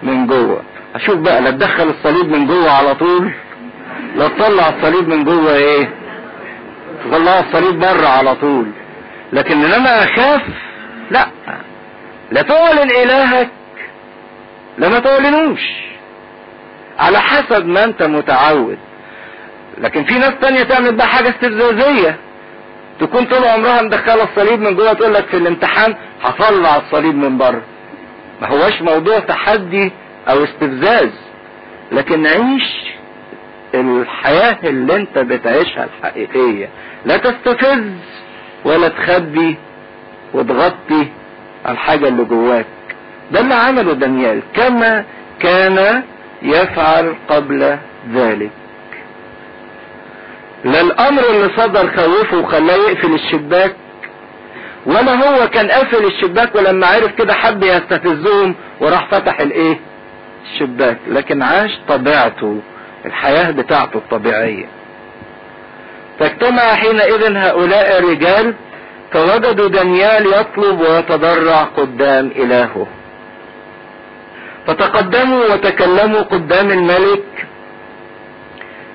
[0.04, 0.62] من جوه.
[0.96, 3.32] أشوف بقى لا تدخل الصليب من جوه على طول
[4.16, 5.90] لا تطلع الصليب من جوه إيه؟
[7.06, 8.66] تطلع الصليب بره على طول.
[9.34, 10.42] لكن إنما أخاف
[11.12, 11.28] لا.
[12.32, 13.50] لا تعلن إلهك
[14.78, 15.62] لما تعلنوش
[17.00, 18.78] على حسب ما أنت متعود.
[19.78, 22.18] لكن في ناس تانية تعمل بقى حاجة استفزازية.
[23.00, 27.62] تكون طول عمرها مدخلة الصليب من جوه تقول لك في الامتحان هطلع الصليب من بره.
[28.44, 29.92] ما هوش موضوع تحدي
[30.30, 31.10] أو استفزاز
[31.92, 32.94] لكن عيش
[33.76, 36.70] الحياة اللي أنت بتعيشها الحقيقية.
[37.06, 37.92] لا تستفز
[38.66, 39.58] ولا تخبي
[40.34, 41.08] وتغطي
[41.68, 42.66] الحاجة اللي جواك.
[43.32, 45.06] ده اللي عمله دانيال كما
[45.40, 46.04] كان
[46.42, 47.78] يفعل قبل
[48.14, 48.52] ذلك.
[50.66, 53.76] لا الأمر اللي صدر خوفه وخلاه يقفل الشباك
[54.86, 59.80] ولا هو كان قافل الشباك ولما عرف كده حب يستفزهم وراح فتح الايه؟
[60.44, 60.98] الشباك.
[61.08, 62.62] لكن عاش طبيعته
[63.06, 64.66] الحياة بتاعته الطبيعية.
[66.20, 68.54] فاجتمع حينئذ هؤلاء الرجال
[69.12, 72.88] فوجدوا دانيال يطلب ويتضرع قدام إلهه.
[74.68, 77.48] فتقدموا وتكلموا قدام الملك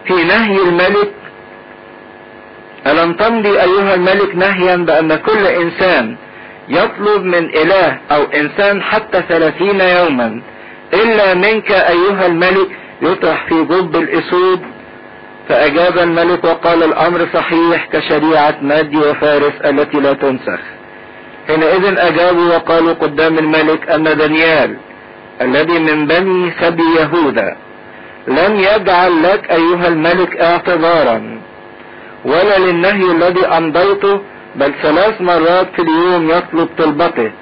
[0.04, 1.12] في نهي الملك
[2.86, 6.16] ألم تمضي أيها الملك نهيا بأن كل إنسان
[6.68, 10.42] يطلب من إله أو إنسان حتى ثلاثين يوما
[10.94, 12.68] إلا منك أيها الملك
[13.02, 14.60] يطرح في جب الأسود؟
[15.48, 20.60] فأجاب الملك وقال الأمر صحيح كشريعة مادي وفارس التي لا تنسخ.
[21.48, 24.76] حينئذ أجابوا وقالوا قدام الملك أن دانيال
[25.40, 27.56] الذي من بني سبي يهوذا
[28.28, 31.37] لم يجعل لك أيها الملك اعتذارا
[32.24, 34.20] ولا للنهي الذي أمضيته
[34.56, 37.32] بل ثلاث مرات في اليوم يطلب طلبته.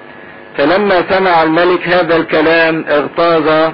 [0.57, 3.73] فلما سمع الملك هذا الكلام اغتاظ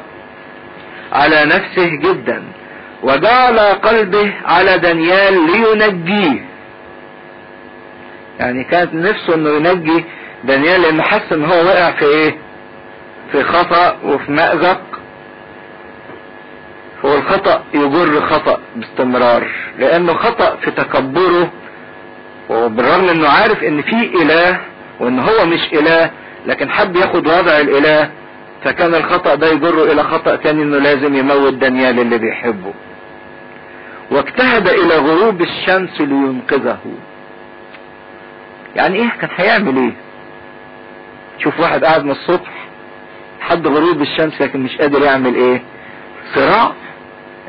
[1.13, 2.43] على نفسه جدا
[3.03, 6.45] وجعل قلبه على دانيال لينجيه.
[8.41, 10.05] يعني كانت نفسه إنه ينجي
[10.45, 12.37] دانيال لأنه حس إن هو وقع في إيه؟
[13.33, 14.81] في خطأ وفي مأزق.
[17.05, 21.51] هو الخطأ يجر خطأ باستمرار لأنه خطأ في تكبره
[22.49, 24.61] وبالرغم إنه عارف إن في إله
[25.01, 26.11] وإن هو مش إله
[26.47, 28.11] لكن حب ياخد وضع الإله
[28.65, 32.73] فكان الخطأ ده يجره إلى خطأ تاني إنه لازم يموت دانيال اللي بيحبه.
[34.11, 36.79] واجتهد إلى غروب الشمس لينقذه.
[38.77, 39.93] يعني إيه؟ كان هيعمل إيه؟
[41.39, 42.51] شوف واحد قاعد من الصبح
[43.41, 45.63] لحد غروب الشمس لكن مش قادر يعمل إيه؟
[46.35, 46.73] صراع.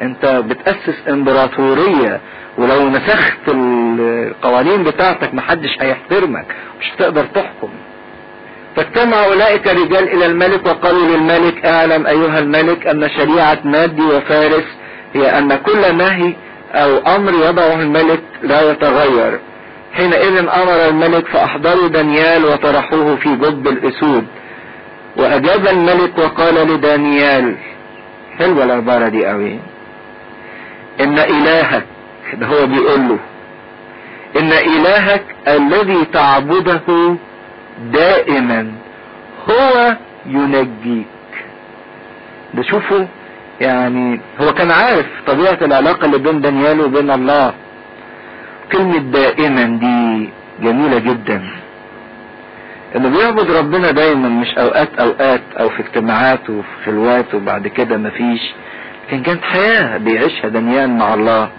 [0.04, 2.20] انت بتأسس امبراطورية
[2.58, 6.46] ولو نسخت القوانين بتاعتك محدش هيحترمك
[6.80, 7.70] مش هتقدر تحكم.
[8.76, 14.64] فاجتمع أولئك الرجال إلى الملك وقالوا للملك أعلم أيها الملك أن شريعة مادي وفارس
[15.14, 16.34] هي أن كل نهي
[16.74, 19.40] أو أمر يضعه الملك لا يتغير.
[19.94, 24.26] حينئذ أمر الملك فأحضروا دانيال وطرحوه في جب الأسود.
[25.18, 27.56] وأجاب الملك وقال لدانيال
[28.40, 29.60] حلوة العبارة دي قوي
[31.02, 31.86] إن إلهك
[32.34, 33.20] ده هو بيقول له
[34.40, 37.16] إن إلهك الذي تعبده
[37.92, 38.72] دائما
[39.50, 41.06] هو ينجيك.
[42.54, 43.06] ده شوفوا
[43.62, 47.54] يعني هو كان عارف طبيعة العلاقة اللي بين دانيال وبين الله.
[48.72, 50.30] كلمة دائما دي
[50.62, 51.44] جميلة جدا.
[52.96, 58.42] انه بيعبد ربنا دايما مش أوقات أوقات أو في اجتماعات وفي خلوات وبعد كده مفيش.
[59.08, 61.50] لكن كانت حياة بيعيشها دانيال مع الله.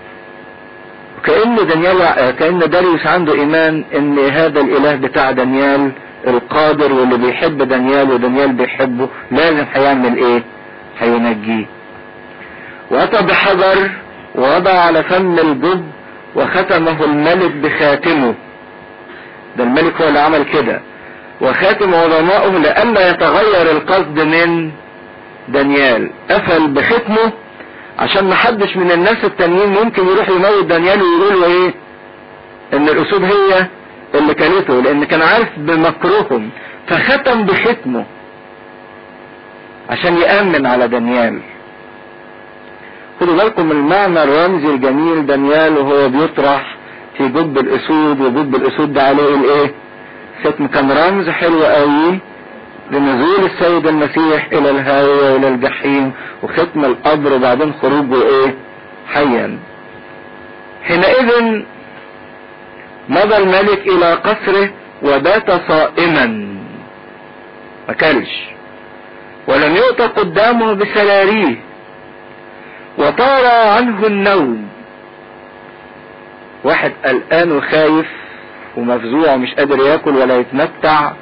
[1.18, 5.92] وكأن دانيال كأن داريوس عنده إيمان إن هذا الإله بتاع دانيال
[6.26, 10.42] القادر واللي بيحب دانيال ودانيال بيحبه لازم هيعمل إيه؟
[10.98, 11.66] هينجيه.
[12.90, 13.90] وأتى بحجر
[14.34, 15.84] ووضع على فم الجب
[16.36, 18.34] وختمه الملك بخاتمه.
[19.56, 20.80] ده الملك هو اللي عمل كده.
[21.40, 24.70] وخاتم عظمائه لئلا يتغير القصد من
[25.48, 26.10] دانيال.
[26.30, 27.32] قفل بختمه
[27.98, 31.74] عشان محدش من الناس التانيين ممكن يروح يموت دانيال ويقول له إيه؟
[32.74, 33.66] إن الأسود هي
[34.14, 36.50] اللي كلته لأن كان عارف بمكرهم
[36.88, 38.04] فختم بختمه
[39.90, 41.40] عشان يأمن على دانيال.
[43.20, 46.76] خدوا بالكم المعنى الرمزي الجميل دانيال وهو بيطرح
[47.18, 49.74] في جب الأسود وجب الأسود ده عليه الإيه؟
[50.44, 50.66] ختم.
[50.66, 52.18] كان رمز حلو قوي.
[52.90, 58.54] لنزول السيد المسيح إلى الهاوية وإلى الجحيم وختم القبر وبعدين خروجه إيه؟
[59.08, 59.58] حيا.
[60.82, 61.62] حينئذ
[63.08, 64.70] مضى الملك إلى قصره
[65.02, 66.26] وبات صائما.
[67.88, 68.30] ما كلش
[69.48, 71.56] ولم يؤت قدامه بسراريه
[72.98, 74.68] وطار عنه النوم.
[76.64, 78.06] واحد قلقان وخايف
[78.76, 81.12] ومفزوع ومش قادر ياكل ولا يتمتع.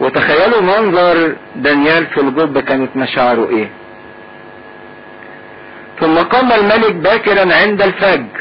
[0.00, 3.68] وتخيلوا منظر دانيال في الجب كانت مشاعره إيه؟
[6.00, 8.40] ثم قام الملك باكرا عند الفجر.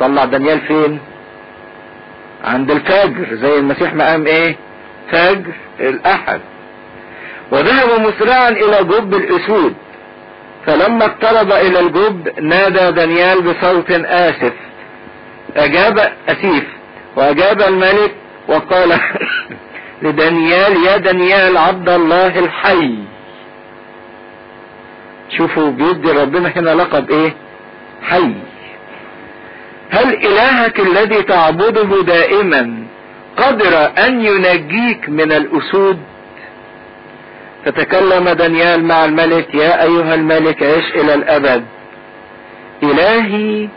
[0.00, 1.00] طلع دانيال فين؟
[2.44, 4.56] عند الفجر زي المسيح ما قام إيه؟
[5.12, 6.40] فجر الأحد.
[7.50, 9.74] وذهب مسرعا إلى جب الأسود.
[10.66, 14.52] فلما اقترب إلى الجب نادى دانيال بصوت آسف.
[15.56, 16.64] أجاب أسيف.
[17.16, 18.14] وأجاب الملك
[18.48, 18.92] وقال
[20.04, 22.94] لدانيال يا دانيال عبد الله الحي.
[25.36, 27.34] شوفوا بيدي ربنا هنا لقب إيه؟
[28.02, 28.34] حي.
[29.90, 32.84] هل إلهك الذي تعبده دائما
[33.36, 35.98] قدر أن ينجيك من الأسود؟
[37.64, 41.64] فتكلم دانيال مع الملك يا أيها الملك عش إلى الأبد.
[42.82, 43.68] إلهي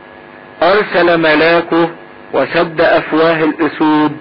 [0.64, 1.90] أرسل ملاكه
[2.34, 4.18] وسد أفواه الأسود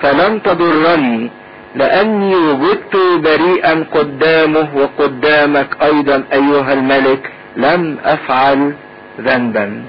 [0.00, 1.30] فلم تضرني.
[1.74, 8.74] لأني وجدت بريئا قدامه وقدامك أيضا أيها الملك لم أفعل
[9.20, 9.84] ذنبا.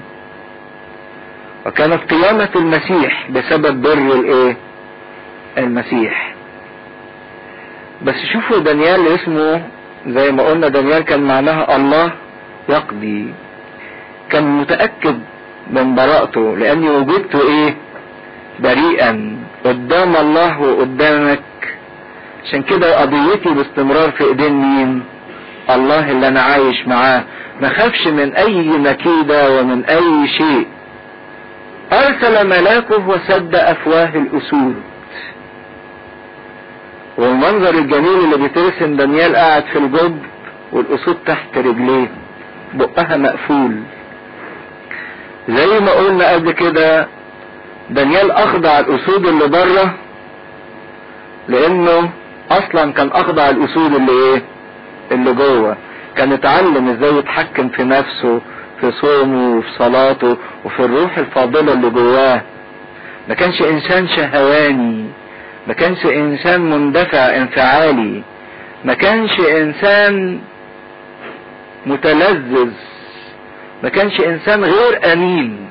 [1.66, 4.56] وكانت قيامة المسيح بسبب بر الإيه؟
[5.58, 6.34] المسيح.
[8.02, 9.62] بس شوفوا دانيال اسمه
[10.06, 12.12] زي ما قلنا دانيال كان معناها الله
[12.68, 13.34] يقضي.
[14.30, 15.20] كان متأكد
[15.70, 17.74] من براءته لأني وجدت إيه؟
[18.60, 21.40] بريئا قدام الله وقدامك
[22.44, 25.02] عشان كده قضيتي باستمرار في إيدين مين؟
[25.70, 27.24] الله اللي أنا عايش معاه.
[27.60, 30.66] ما خافش من أي مكيدة ومن أي شيء.
[31.92, 34.74] أرسل ملاكه وسد أفواه الأسود.
[37.18, 40.18] والمنظر الجميل اللي بيترسم دانيال قاعد في الجب
[40.72, 42.08] والأسود تحت رجليه.
[42.74, 43.76] بقها مقفول.
[45.48, 47.06] زي ما قلنا قبل كده
[47.90, 49.94] دانيال أخضع الأسود اللي بره
[51.48, 52.10] لأنه
[52.50, 54.42] أصلا كان أخضع الاسود اللي إيه؟
[55.12, 55.76] اللي جوه.
[56.16, 58.40] كان اتعلم إزاي يتحكم في نفسه
[58.80, 62.42] في صومه وفي صلاته وفي الروح الفاضلة اللي جواه.
[63.28, 65.04] ما كانش إنسان شهواني.
[65.66, 68.22] ما كانش إنسان مندفع انفعالي.
[68.84, 70.40] ما كانش إنسان
[71.86, 72.72] متلذذ.
[73.82, 75.66] ما كانش إنسان غير أمين.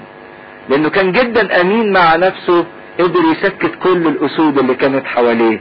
[0.70, 2.66] لأنه كان جدا أمين مع نفسه
[3.00, 5.60] قدر يسكت كل الاسود اللي كانت حواليه.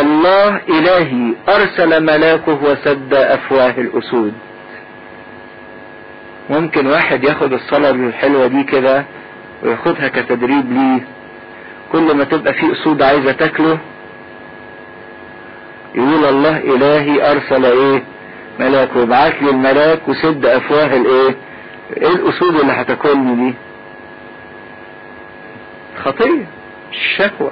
[0.00, 4.32] الله إلهي أرسل ملاكه وسد أفواه الأسود.
[6.50, 9.04] ممكن واحد ياخد الصلاة الحلوة دي كده
[9.62, 11.00] وياخدها كتدريب ليه.
[11.92, 13.78] كل ما تبقى في أسود عايزة تاكله.
[15.94, 18.02] يقول الله إلهي أرسل إيه؟
[18.60, 18.96] ملاك.
[18.96, 21.34] وابعت لي الملاك وسد أفواه الإيه؟
[21.96, 23.54] إيه الأسود اللي هتاكلني دي.
[26.04, 26.46] خطية
[26.92, 27.50] الشكوى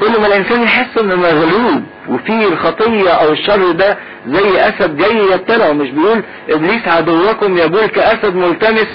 [0.00, 5.72] كل ما الإنسان يحس إنه مغلوب وفي الخطية أو الشر ده زي أسد جاي يبتلعه
[5.72, 8.88] مش بيقول إبليس عدوكم يقول كاسد ملتمس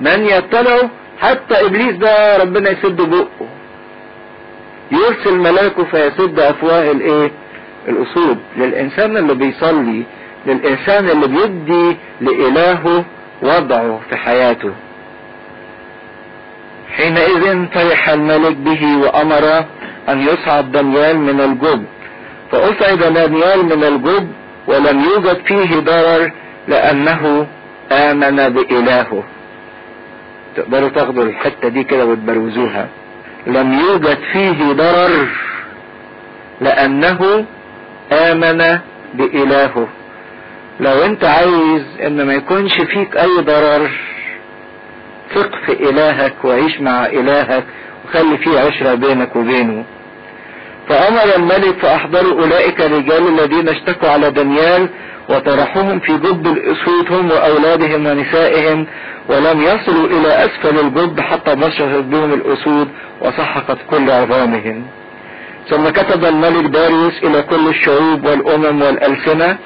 [0.00, 3.48] من يبتلعه حتى إبليس ده ربنا يسد بقه.
[4.92, 7.30] يرسل ملاكه فيسد أفواه الإيه؟
[7.88, 8.38] الأسود.
[8.56, 10.02] للإنسان اللي بيصلي
[10.46, 13.04] للإنسان اللي بيدي لإلهه
[13.42, 14.70] وضعه في حياته.
[16.96, 19.64] حينئذ فرح الملك به وامر
[20.08, 21.84] أن يصعد دانيال من الجب
[22.52, 24.28] فأصعد دانيال من الجب
[24.66, 26.32] ولم يوجد فيه ضرر
[26.68, 27.46] لأنه
[27.92, 29.24] آمن بإلهه.
[30.56, 32.88] تقدروا تاخدوا الحتة دي كده وتبروزوها.
[33.46, 35.26] لم يوجد فيه ضرر
[36.60, 37.44] لأنه
[38.12, 38.78] آمن
[39.14, 39.88] بإلهه.
[40.80, 43.90] لو أنت عايز إن ما يكونش فيك أي ضرر
[45.34, 47.64] ثق في إلهك وعيش مع إلهك
[48.10, 49.84] وخلي فيه عشرة بينك وبينه.
[50.88, 54.88] فامر الملك فاحضروا أولئك الرجال الذين اشتكوا على دانيال
[55.28, 58.86] وطرحوهم في جب الاسود هم وأولادهم ونسائهم
[59.28, 62.88] ولم يصلوا إلى أسفل الجب حتى نشرت بهم الأسود
[63.22, 64.82] وسحقت كل عظامهم.
[65.68, 69.56] ثم كتب الملك داريوس إلى كل الشعوب والأمم والألسنة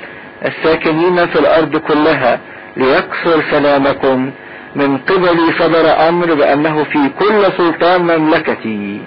[0.46, 2.40] الساكنين في الأرض كلها
[2.76, 4.30] ليكثر سلامكم.
[4.74, 9.00] من قبلي صدر أمر بأنه في كل سلطان مملكتي.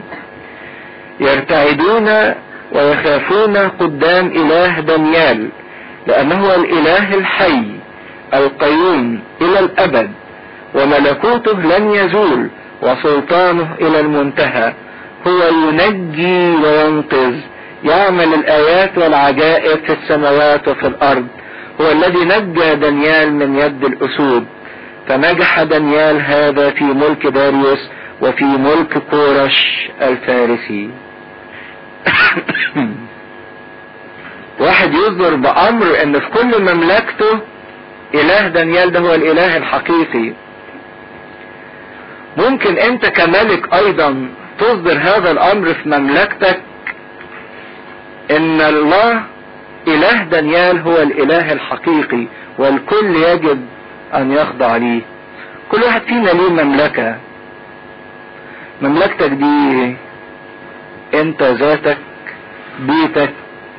[1.19, 2.33] يرتعدون
[2.71, 5.49] ويخافون قدام إله دانيال
[6.07, 7.63] لأنه الإله الحي
[8.33, 10.11] القيوم إلى الأبد
[10.75, 12.49] وملكوته لن يزول
[12.81, 14.73] وسلطانه إلى المنتهى.
[15.27, 17.35] هو ينجي وينقذ
[17.83, 21.27] يعمل الآيات والعجائب في السماوات وفي الأرض.
[21.81, 24.45] هو الذي نجى دانيال من يد الأسود.
[25.07, 27.89] فنجح دانيال هذا في ملك داريوس
[28.21, 30.89] وفي ملك كورش الفارسي.
[34.59, 37.39] واحد يصدر بأمر إن في كل مملكته
[38.13, 40.33] إله دانيال ده هو الإله الحقيقي.
[42.37, 44.27] ممكن أنت كملك أيضا
[44.59, 46.59] تصدر هذا الأمر في مملكتك
[48.31, 49.23] إن الله
[49.87, 52.27] إله دانيال هو الإله الحقيقي
[52.57, 53.65] والكل يجب
[54.15, 55.01] أن يخضع ليه
[55.71, 57.15] كل واحد فينا ليه مملكة.
[58.81, 59.95] مملكتك دي
[61.13, 61.97] أنت ذاتك
[62.79, 63.33] بيتك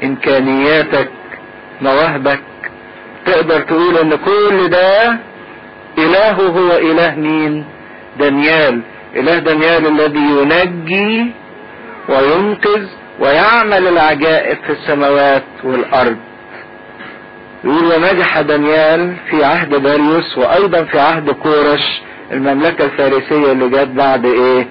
[0.04, 1.08] إمكانياتك
[1.80, 2.40] مواهبك.
[3.26, 5.16] تقدر تقول إن كل ده
[5.98, 7.64] إلهه هو إله مين؟
[8.18, 8.80] دانيال.
[9.16, 11.32] إله دانيال الذي ينجي
[12.08, 12.86] وينقذ
[13.20, 16.16] ويعمل العجائب في السماوات والأرض.
[17.64, 22.00] يقول ونجح دانيال في عهد داريوس وأيضا في عهد كورش
[22.32, 24.66] المملكة الفارسية اللي جت بعد إيه؟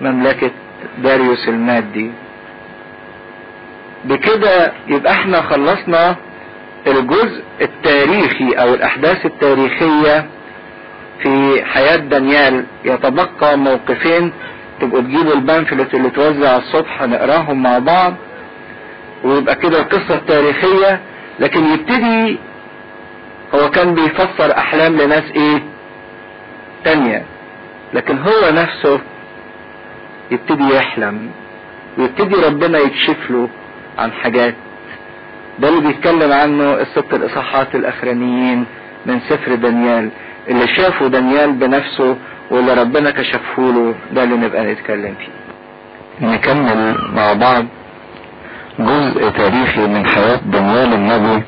[0.00, 0.50] مملكة
[0.98, 2.10] داريوس المادي.
[4.04, 6.16] بكده يبقى إحنا خلصنا
[6.86, 10.26] الجزء التاريخي أو الأحداث التاريخية
[11.22, 12.64] في حياة دانيال.
[12.84, 14.32] يتبقى موقفين
[14.80, 18.14] تبقوا تجيبوا البامفلت اللي توزع الصبح نقراهم مع بعض
[19.24, 21.00] ويبقى كده القصة التاريخية.
[21.40, 22.38] لكن يبتدي
[23.54, 25.62] هو كان بيفسر أحلام لناس إيه؟
[26.84, 27.22] تانية.
[27.94, 29.00] لكن هو نفسه
[30.30, 31.30] يبتدي يحلم
[31.98, 33.48] ويبتدي ربنا يكشف له
[33.98, 34.54] عن حاجات.
[35.58, 38.64] ده اللي بيتكلم عنه الست الإصحاحات الأخرانيين
[39.06, 40.10] من سفر دانيال.
[40.48, 42.16] اللي شافوا دانيال بنفسه
[42.50, 46.26] واللي ربنا كشفه له ده اللي نبقى نتكلم فيه.
[46.26, 47.66] نكمل مع بعض.
[48.78, 51.42] جزء تاريخي من حياة دانيال النبي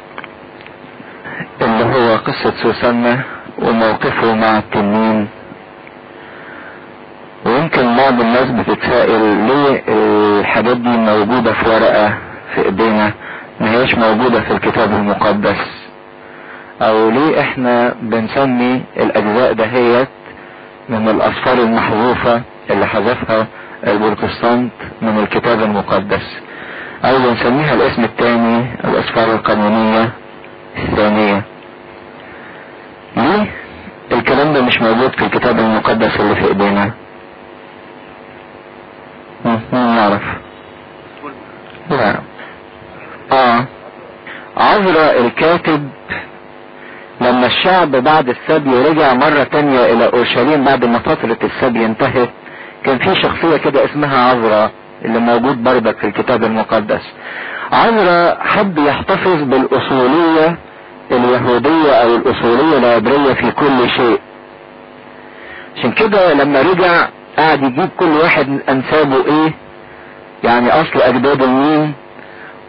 [1.62, 3.22] اللي هو قصة سوسنة
[3.59, 5.29] وموقفه مع التنين.
[7.47, 12.14] ويمكن بعض الناس بتتسائل ليه الحاجات دي موجودة في ورقة
[12.55, 13.12] في إيدينا
[13.61, 15.89] ما هيش موجودة في الكتاب المقدس؟
[16.83, 20.09] أو ليه إحنا بنسمي الأجزاء دهيت
[20.89, 23.47] من الأسفار المحذوفة اللي حذفها
[23.87, 24.72] البروتستانت
[25.03, 26.41] من الكتاب المقدس؟
[27.05, 30.11] أو بنسميها الاسم الثاني الأسفار القانونية
[30.78, 31.42] الثانية.
[33.16, 33.51] ليه؟
[34.12, 36.90] الكلام ده مش موجود في الكتاب المقدس اللي في إيدينا.
[39.72, 40.22] نعرف.
[41.90, 42.16] لا.
[43.32, 43.64] آه.
[44.57, 45.88] عذرا الكاتب
[47.20, 52.30] لما الشعب بعد السبي رجع مرة تانية إلى أورشليم بعد ما فترة السبي انتهت
[52.84, 54.70] كان في شخصية كده اسمها عذرا
[55.05, 57.03] اللي موجود بردك في الكتاب المقدس.
[57.72, 60.57] عذرا حب يحتفظ بالأصولية
[61.11, 64.20] اليهودية أو الأصولية العبرية في كل شيء.
[65.76, 69.53] عشان كده لما رجع قاعد يجيب كل واحد أنسابه إيه؟
[70.44, 71.92] يعني أصل اجداده مين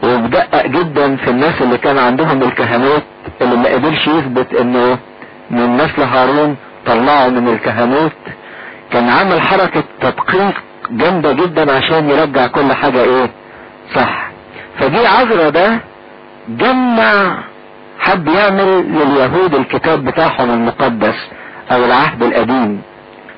[0.03, 3.03] وبدقق جدا في الناس اللي كان عندهم الكهنوت
[3.41, 4.97] اللي ما قدرش يثبت إنه
[5.51, 6.55] من نسل هارون
[6.86, 8.11] طلعوا من الكهنوت.
[8.91, 10.53] كان عامل حركة تدقيق
[10.91, 13.29] جامدة جدا عشان يرجع كل حاجة إيه؟
[13.95, 14.29] صح.
[14.79, 15.79] فجي عذرا ده
[16.49, 17.37] جمع
[17.99, 21.15] حب يعمل لليهود الكتاب بتاعهم المقدس
[21.71, 22.81] أو العهد القديم.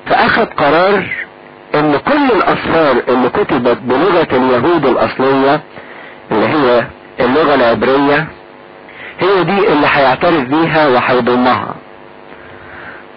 [0.06, 1.10] فأخذ قرار
[1.74, 5.60] إن كل الاسفار اللي كتبت بلغة اليهود الأصلية
[6.32, 6.86] اللي هي
[7.20, 8.26] اللغة العبرية
[9.20, 11.74] هي دي اللي هيعترف بيها وهيضمها.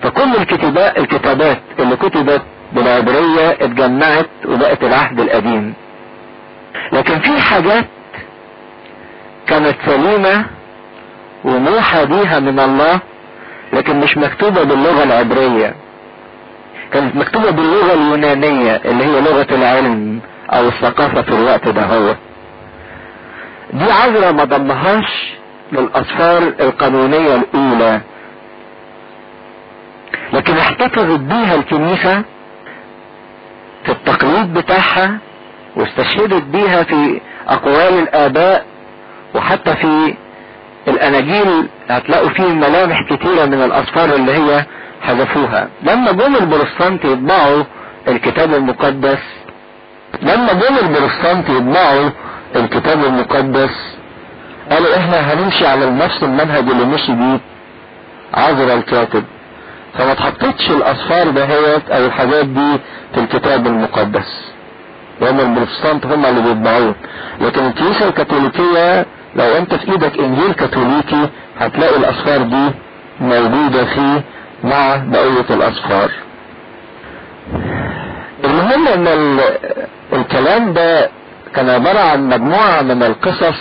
[0.01, 2.41] فكل الكتابات الكتابات اللي كتبت
[2.76, 5.73] بالعبرية اتجمعت وبقت العهد القديم.
[6.93, 7.86] لكن في حاجات
[9.47, 10.45] كانت سليمة
[11.43, 12.99] وموحى بيها من الله
[13.73, 15.76] لكن مش مكتوبة باللغة العبرية.
[16.93, 20.19] كانت مكتوبة باللغة اليونانية اللي هي لغة العلم
[20.49, 22.15] أو الثقافة في الوقت ده هو.
[23.73, 25.34] دي عذرة ما ضمهاش
[25.71, 28.01] للأسفار القانونية الأولى.
[30.34, 32.23] لكن احتفظت بيها الكنيسة
[33.86, 35.17] في التقليد بتاعها
[35.75, 38.65] واستشهدت بيها في أقوال الآباء
[39.36, 40.15] وحتى في
[40.88, 44.65] الأناجيل هتلاقوا فيه ملامح كتيرة من الأسفار اللي هي
[45.01, 45.67] حذفوها.
[45.83, 47.63] لما جم البروتستانت يطبعوا
[48.07, 49.19] الكتاب المقدس
[50.21, 52.09] لما جم البروتستانت يطبعوا
[52.55, 53.69] الكتاب المقدس
[54.71, 57.39] قالوا إحنا هنمشي على نفس المنهج اللي مشي بيه
[58.33, 59.23] عذر الكاتب.
[59.98, 62.78] فما تحطتش الاسفار دهيت أو الحاجات دي
[63.14, 64.52] في الكتاب المقدس.
[65.22, 66.96] لأن البروتستانت هم اللي بيطبعوه.
[67.41, 71.30] لكن الكنيسة الكاثوليكية لو أنت في إيدك إنجيل كاثوليكي
[71.60, 72.72] هتلاقي الاسفار دي
[73.22, 74.24] موجودة فيه
[74.64, 76.12] مع بقية الاسفار
[78.43, 79.39] المهم إن
[80.14, 81.10] الكلام ده
[81.56, 83.58] كان عبارة عن مجموعة من القصص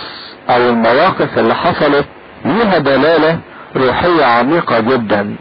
[0.50, 2.04] أو المواقف اللي حصلت
[2.44, 3.38] ليها دلالة
[3.76, 5.36] روحية عميقة جدا.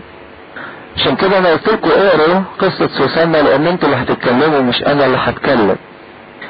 [0.98, 5.18] عشان كده أنا قلت لكم اقروا قصة سوسنة لأن أنتوا اللي هتتكلموا مش أنا اللي
[5.18, 5.76] هتكلم.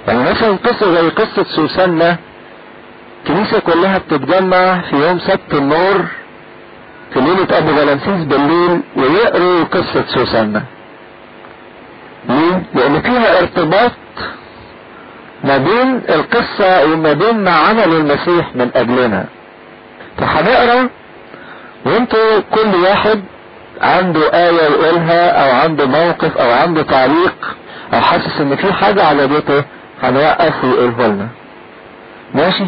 [0.07, 2.17] يعني مثلا قصة زي قصة سوسنة
[3.23, 6.05] الكنيسة كلها بتتجمع في يوم سبت النور
[7.13, 10.63] في ليلة ابو فالنسيس بالليل ويقروا قصة سوسنة
[12.29, 13.91] ليه؟ لأن فيها ارتباط
[15.43, 19.25] ما بين القصة وما بين ما عمل المسيح من اجلنا
[20.17, 20.89] فهنقرأ
[21.85, 23.23] وانتوا كل واحد
[23.83, 27.55] عنده آية يقولها أو عنده موقف أو عنده تعليق
[27.93, 29.63] أو حاسس إن في حاجة عجبته
[30.03, 31.27] هنوقف ويقوله لنا.
[32.33, 32.65] ماشي؟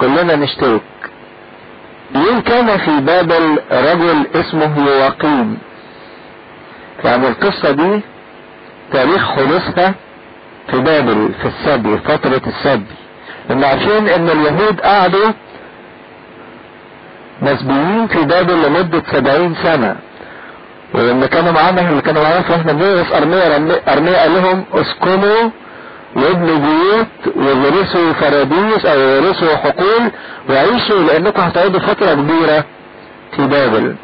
[0.00, 0.80] كلنا نشترك.
[2.14, 5.58] يوم كان في بابل رجل اسمه يواقيم
[7.04, 8.00] يعني القصة دي
[8.92, 9.94] تاريخ حدوثها
[10.70, 12.94] في بابل في السبي فترة السبي.
[13.48, 15.32] لأن عارفين إن اليهود قعدوا
[17.42, 19.96] مسبيين في بابل لمدة سبعين سنة.
[20.96, 23.56] ولما كانوا معانا اللي كانوا معانا فاحنا بنورث أرمية
[23.88, 25.50] أرمية قال لهم اسكنوا
[26.16, 30.10] وابنوا بيوت وورثوا فراديس أو ورثوا حقول
[30.50, 32.64] وعيشوا لأنكم هتقعدوا فترة كبيرة
[33.36, 33.96] في بابل.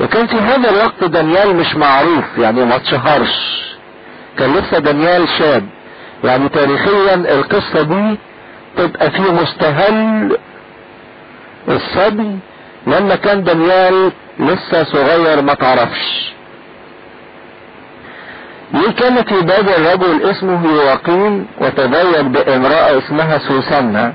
[0.00, 3.62] وكان في هذا الوقت دانيال مش معروف يعني ما اتشهرش.
[4.38, 5.66] كان لسه دانيال شاب.
[6.24, 8.18] يعني تاريخيا القصة دي
[8.76, 10.36] تبقى في مستهل
[11.68, 12.38] الصبي
[12.86, 16.32] لما كان دانيال لسه صغير ما تعرفش.
[18.74, 24.12] ليه كان في باب الرجل اسمه يواقيم وتزوج بامرأة اسمها سوسنة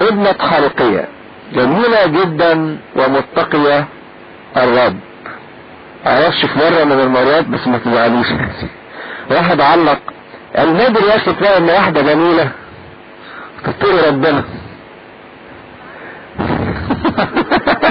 [0.00, 1.08] ابنة حلقية
[1.52, 3.86] جميلة جدا ومتقية
[4.56, 4.96] الرب.
[6.06, 8.26] معرفش في مرة من المرات بس ما تزعلوش.
[9.30, 9.98] واحد علق
[10.56, 12.50] قال نادر يا أخي تلاقي إن واحدة جميلة.
[13.64, 14.44] تطير ربنا.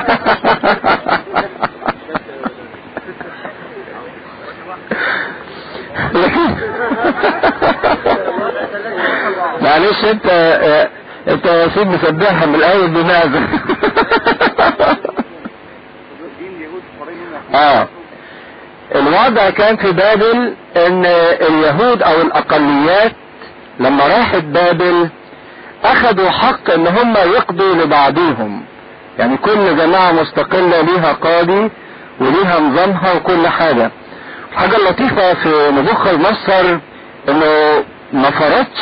[9.62, 10.26] معلش انت
[11.28, 13.44] انت يا سيد مسبحها من الأول بماذا
[17.54, 17.88] آه.
[18.96, 21.06] الوضع كان في بابل إن
[21.42, 23.12] اليهود أو الأقليات
[23.80, 25.10] لما راحت بابل
[25.84, 28.64] أخذوا حق إن هم يقضوا لبعضهم.
[29.20, 31.72] يعني كل جماعة مستقلة ليها قاضي
[32.20, 33.92] وليها نظامها وكل حاجة.
[34.52, 36.78] الحاجة اللطيفة في نبوخذ نصر
[37.30, 38.82] إنه ما فرضش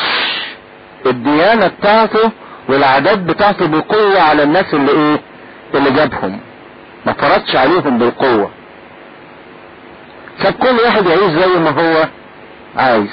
[1.06, 2.30] الديانة بتاعته
[2.68, 5.20] والعادات بتاعته بقوة على الناس اللي إيه؟
[5.74, 6.40] اللي جابهم.
[7.06, 8.50] ما فرضش عليهم بالقوة.
[10.42, 12.08] ساب كل واحد يعيش زي ما هو
[12.76, 13.10] عايز.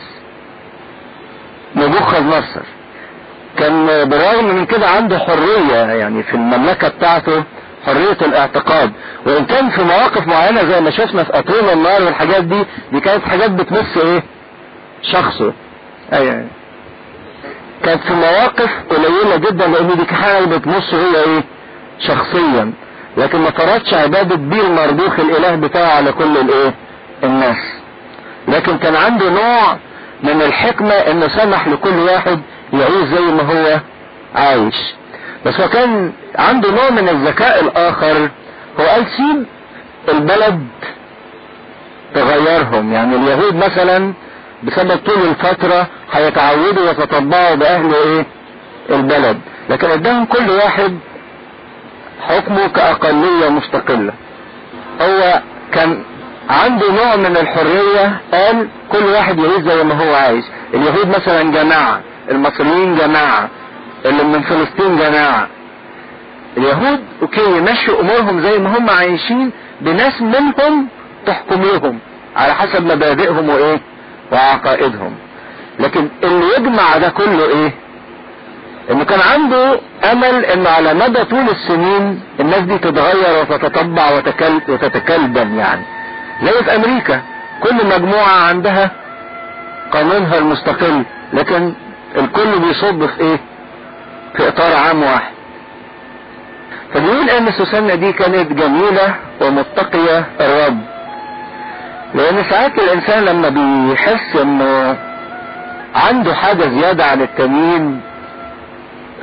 [1.75, 2.61] نبوخذ نصر
[3.59, 7.43] كان بالرغم من كده عنده حرية يعني في المملكة بتاعته
[7.85, 8.91] حرية الاعتقاد.
[9.25, 13.23] وإن كان في مواقف معينة زي ما شفنا في اطول النار والحاجات دي دي كانت
[13.25, 14.23] حاجات بتمس إيه؟
[15.01, 15.53] شخصه.
[16.13, 16.45] أيوه
[17.83, 21.43] كانت في مواقف قليلة جدا لأن دي حاجة بتمس هو إيه؟
[21.99, 22.73] شخصيا.
[23.17, 26.73] لكن ما فرضش عبادة بيه المرضوخ الإله بتاعه على كل الإيه؟
[27.23, 27.57] الناس.
[28.47, 29.77] لكن كان عنده نوع
[30.23, 32.39] من الحكمة إنه سمح لكل واحد
[32.73, 33.79] يعيش زي ما هو
[34.35, 34.75] عايش.
[35.45, 38.29] بس هو كان عنده نوع من الذكاء الآخر.
[38.79, 39.45] هو قال سيب
[40.09, 40.67] البلد
[42.15, 42.93] تغيرهم.
[42.93, 44.13] يعني اليهود مثلا
[44.63, 48.25] بسبب طول الفترة هيتعودوا ويتطبعوا بأهل إيه؟
[48.89, 49.39] البلد.
[49.69, 50.97] لكن اداهم كل واحد
[52.21, 54.13] حكمه كأقلية مستقلة.
[55.01, 56.03] هو كان
[56.49, 58.21] عنده نوع من الحرية.
[58.33, 60.43] قال كل واحد يعيش زي ما هو عايز
[60.73, 62.01] اليهود مثلا جماعة.
[62.31, 63.49] المصريين جماعة
[64.05, 65.47] اللي من فلسطين جماعة.
[66.57, 69.51] اليهود أوكي يمشوا أمورهم زي ما هم عايشين
[69.81, 70.87] بناس منهم
[71.25, 71.99] تحكمهم
[72.35, 73.79] على حسب مبادئهم وإيه؟
[74.31, 75.15] وعقائدهم.
[75.79, 77.71] لكن اللي يجمع ده كله إيه؟
[78.91, 79.79] إنه كان عنده
[80.11, 84.59] أمل إنه على مدى طول السنين الناس دي تتغير وتتطبع وتكل
[85.57, 85.85] يعني.
[86.43, 87.21] زي في أمريكا
[87.63, 88.91] كل مجموعة عندها
[89.91, 91.03] قانونها المستقل
[91.33, 91.73] لكن
[92.17, 93.39] الكل بيصب في إيه؟
[94.37, 95.33] في إطار عام واحد.
[96.93, 100.77] فبيقول أن سوسنة دي كانت جميلة ومتقية الرب.
[102.15, 104.97] لأن ساعات الإنسان لما بيحس إنه
[105.95, 108.01] عنده حاجة زيادة عن التانيين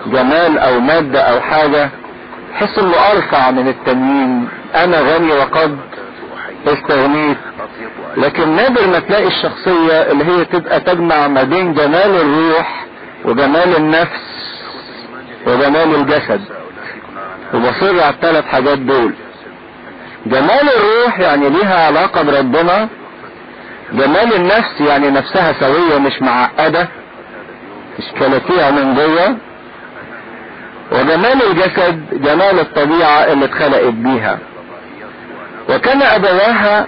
[0.07, 1.91] جمال أو مادة أو حاجة
[2.53, 5.79] يحس إنه أرفع من التانيين أنا غني وقد
[6.67, 7.37] استغنيت.
[8.17, 12.85] لكن نادر ما تلاقي الشخصية اللي هي تبقى تجمع ما بين جمال الروح
[13.25, 14.51] وجمال النفس
[15.47, 16.41] وجمال الجسد.
[17.55, 19.15] وبصر على الثلاث حاجات دول.
[20.27, 22.89] جمال الروح يعني ليها علاقة بربنا.
[23.93, 26.89] جمال النفس يعني نفسها سوية مش معقدة
[27.99, 29.37] مش كلاكيع من جوه.
[30.93, 34.39] وجمال الجسد جمال الطبيعة اللي اتخلقت بيها.
[35.69, 36.87] وكان أبواها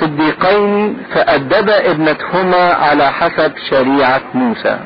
[0.00, 4.78] صديقين فأدب ابنتهما على حسب شريعة موسى.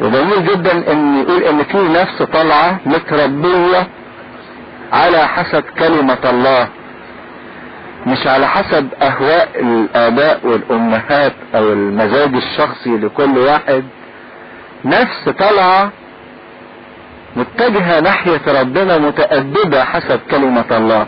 [0.00, 3.86] وجميل جدا إن يقول إن في نفس طالعة متربية
[4.92, 6.68] على حسب كلمة الله
[8.06, 13.84] مش على حسب أهواء الآباء والأمهات أو المزاج الشخصي لكل واحد.
[14.84, 15.90] نفس طالعة
[17.36, 21.06] متجهة ناحية ربنا متأدبة حسب كلمة الله.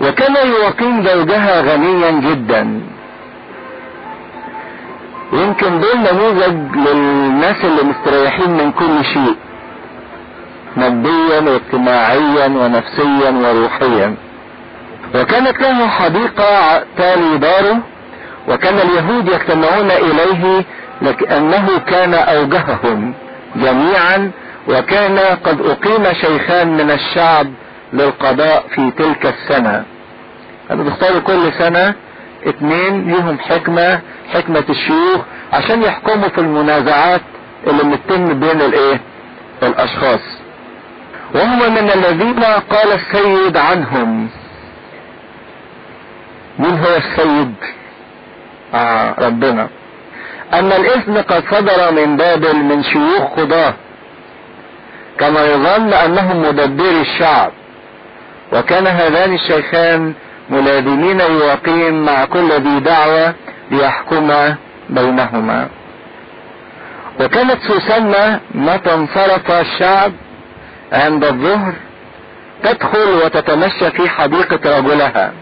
[0.00, 2.80] وكان يقيم زوجها غنيا جدا.
[5.32, 9.36] يمكن دول نموذج للناس اللي مستريحين من كل شيء
[10.76, 14.14] ماديا واجتماعيا ونفسيا وروحيا.
[15.14, 17.78] وكانت له حديقة تالي داره
[18.48, 20.64] وكان اليهود يجتمعون إليه
[21.02, 23.14] لكأنه كان أوجههم
[23.56, 24.30] جميعا
[24.68, 27.46] وكان قد أقيم شيخان من الشعب
[27.92, 29.84] للقضاء في تلك السنة.
[30.68, 31.94] كانوا بيختاروا كل سنة
[32.46, 34.00] اتنين ليهم حكمة
[34.34, 35.20] حكمة الشيوخ
[35.52, 37.20] عشان يحكموا في المنازعات
[37.66, 39.00] اللي بتتم بين الايه؟
[39.62, 40.20] الأشخاص.
[41.34, 44.28] وهم من الذين قال السيد عنهم.
[46.58, 47.54] مين هو السيد؟
[48.74, 49.68] آه ربنا.
[50.54, 53.74] أن الإثم قد صدر من بابل من شيوخ خضاه
[55.18, 57.52] كما يظن أنهم مدبري الشعب.
[58.52, 60.14] وكان هذان الشيخان
[60.50, 63.34] ملازمين يقيم مع كل ذي دعوة
[63.70, 64.56] ليحكما
[64.90, 65.68] بينهما.
[67.20, 70.12] وكانت سوسنة متى انصرف الشعب
[70.92, 71.72] عند الظهر
[72.62, 75.32] تدخل وتتمشى في حديقة رجلها.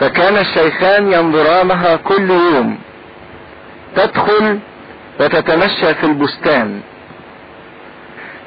[0.00, 2.78] فكان الشيخان ينظرانها كل يوم
[3.96, 4.58] تدخل
[5.20, 6.80] وتتمشى في البستان.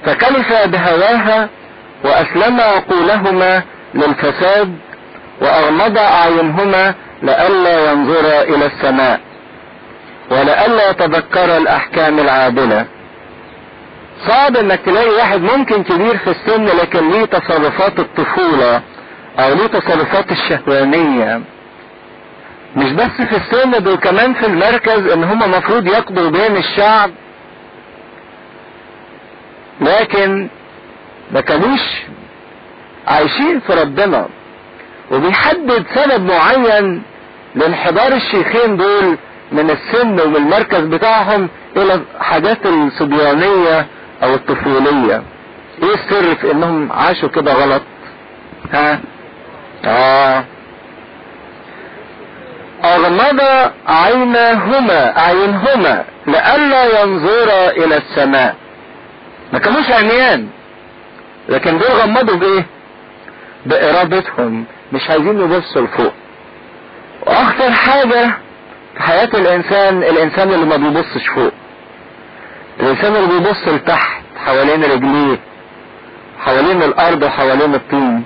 [0.06, 1.50] فكلف بهواها
[2.04, 4.76] وأسلم عقولهما للفساد
[5.42, 9.20] وأغمض أعينهما لئلا ينظرا إلى السماء
[10.32, 12.86] ولئلا يتذكر الأحكام العادلة.
[14.28, 18.82] صعب إنك تلاقي واحد ممكن كبير في السن لكن ليه تصرفات الطفولة
[19.40, 21.42] أو ليه تصرفات الشهوانية؟
[22.76, 27.12] مش بس في السن دول كمان في المركز إن هم مفروض يقضوا بين الشعب.
[29.82, 30.50] لكن
[31.32, 31.82] ما كانوش
[33.08, 34.28] عايشين في ربنا.
[35.12, 37.04] وبيحدد سبب معين
[37.56, 39.18] لانحدار الشيخين دول
[39.52, 43.86] من السن ومن المركز بتاعهم إلى حاجات الصبيانية
[44.24, 45.24] أو الطفولية.
[45.84, 47.82] إيه السر في إنهم عاشوا كده غلط؟
[48.74, 49.00] ها؟
[49.86, 50.44] آه.
[52.84, 53.42] أغمض
[53.88, 58.56] عيناهما اعينهما لئلا ينظرا إلى السماء.
[59.54, 60.48] ما كانوش عميان
[61.50, 62.66] لكن دول غمضوا بإيه؟
[63.66, 64.66] بإرادتهم.
[64.94, 66.14] مش عايزين يبصوا لفوق.
[67.28, 68.32] وأخطر حاجة
[68.96, 71.52] في حياة الإنسان الإنسان اللي ما بيبصش فوق.
[72.80, 75.40] الإنسان اللي بيبص لتحت حوالين رجليه
[76.46, 78.24] حوالين الأرض وحوالين الطين.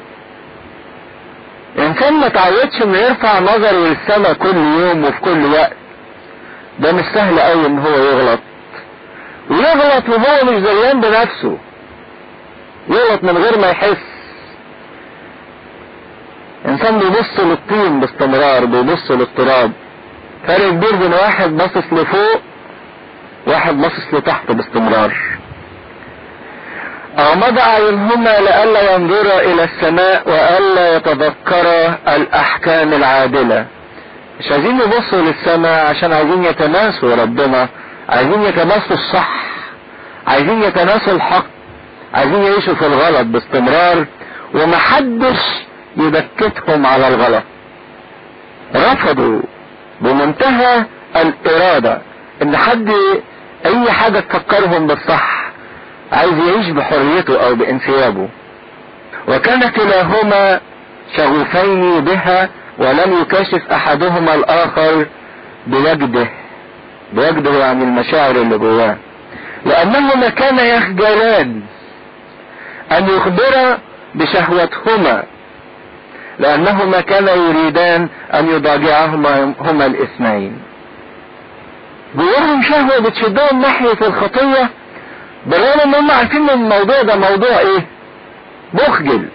[1.76, 5.74] الانسان ما تعودش إنه يرفع نظره للسماء كل يوم وفي كل وقت.
[6.80, 8.40] ده مش سهل قوي إن هو يغلط.
[9.50, 11.58] ويغلط وهو مش زيان بنفسه.
[12.90, 13.98] يغلط من غير ما يحس.
[16.66, 19.72] إنسان بيبص للطين باستمرار بيبص للتراب.
[20.48, 22.42] فرق كبير بين واحد باصص لفوق
[23.48, 25.14] واحد باصص لتحت باستمرار.
[27.20, 33.66] أغمض أعينهما لئلا ينظرا إلى السماء وألا يتذكرا الأحكام العادلة.
[34.40, 37.70] مش عايزين يبصوا للسماء عشان عايزين يتناسوا ربنا
[38.10, 39.44] عايزين يتناسوا الصح
[40.28, 41.53] عايزين يتناسوا الحق.
[42.14, 44.06] عايزين يعيشوا في الغلط باستمرار
[44.56, 45.40] ومحدش
[45.98, 47.44] يبكتهم على الغلط.
[48.76, 49.42] رفضوا
[50.02, 50.86] بمنتهى
[51.16, 52.02] الإرادة
[52.42, 52.92] إن حد
[53.66, 55.44] أي حاجة تفكرهم بالصح
[56.12, 58.28] عايز يعيش بحريته أو بانسيابه.
[59.28, 60.60] وكان كلاهما
[61.18, 65.06] شغوفين بها ولم يكاشف أحدهما الآخر
[65.68, 66.28] بوجده
[67.14, 68.98] بوجده عن المشاعر اللي جواه.
[69.66, 71.62] لأنهما كان يخجلان
[72.98, 73.78] أن يخبر
[74.16, 75.24] بشهوتهما
[76.40, 80.60] لأنهما كانا يريدان أن يضاجعهما هما الاثنين.
[82.16, 84.70] جواهم شهوة بتشدهم ناحية الخطية
[85.46, 87.86] بالرغم ان هم عارفين إن الموضوع ده موضوع إيه؟
[88.74, 89.26] مخجل.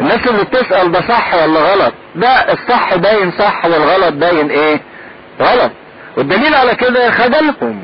[0.00, 4.80] الناس اللي بتسأل ده صح ولا غلط؟ ده الصح باين صح والغلط باين إيه؟
[5.40, 5.72] غلط.
[6.16, 7.82] والدليل على كده خجلهم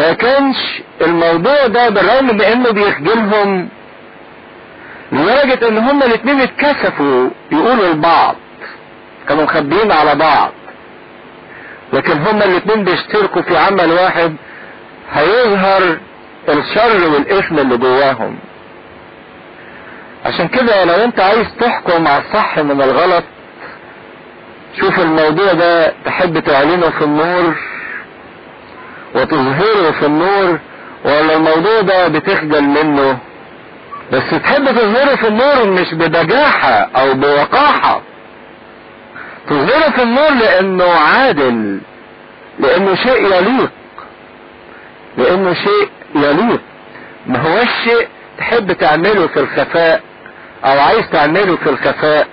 [0.00, 0.56] ما كانش
[1.00, 3.68] الموضوع ده بالرغم من إنه بيخجلهم
[5.12, 8.36] لدرجة إن هما الاتنين اتكسفوا يقولوا لبعض
[9.28, 10.52] كانوا مخبيين على بعض.
[11.92, 14.36] لكن هما الاتنين بيشتركوا في عمل واحد
[15.12, 15.98] هيظهر
[16.48, 18.38] الشر والإثم اللي جواهم.
[20.26, 23.24] عشان كده لو أنت عايز تحكم على الصح من الغلط
[24.80, 27.54] شوف الموضوع ده تحب تعلنه في النور.
[29.14, 30.58] وتظهره في النور
[31.04, 33.18] ولا الموضوع ده بتخجل منه؟
[34.12, 38.00] بس تحب تظهره في النور مش ببجاحة أو بوقاحة.
[39.48, 41.80] تظهره في النور لأنه عادل
[42.58, 43.70] لأنه شيء يليق
[45.18, 46.60] لأنه شيء يليق.
[47.26, 48.08] ما هوش شيء
[48.38, 50.00] تحب تعمله في الخفاء
[50.64, 52.26] أو عايز تعمله في الخفاء.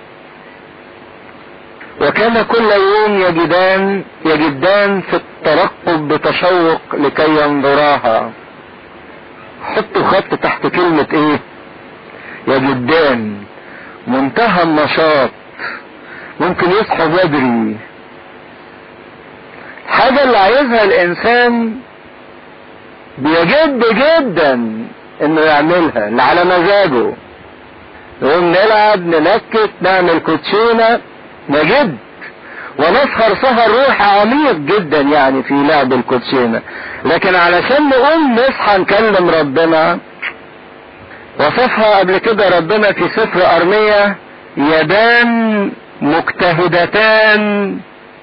[2.00, 8.30] وكان كل يوم يجدان يجدان في الترقب بتشوق لكي ينظراها.
[9.64, 11.40] حطوا خط تحت كلمة إيه؟
[12.48, 13.42] يجدان
[14.06, 15.30] منتهى النشاط.
[16.40, 17.76] ممكن يصحوا بدري.
[19.86, 21.76] الحاجة اللي عايزها الإنسان
[23.18, 24.52] بيجد جدا
[25.22, 27.12] إنه يعملها اللي على مزاجه.
[28.22, 31.00] نقوم نلعب ننكت نعمل كوتشينة
[31.48, 31.96] نجد.
[32.78, 36.62] ونسهر سهر روح عميق جدا يعني في لعب الكوتشينة.
[37.04, 39.98] لكن علشان نقوم نصحى نكلم ربنا
[41.40, 44.16] وصفها قبل كده ربنا في سفر أرمية
[44.56, 47.78] يدان مجتهدتان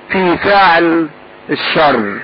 [0.10, 1.08] في فعل
[1.49, 2.20] الشر.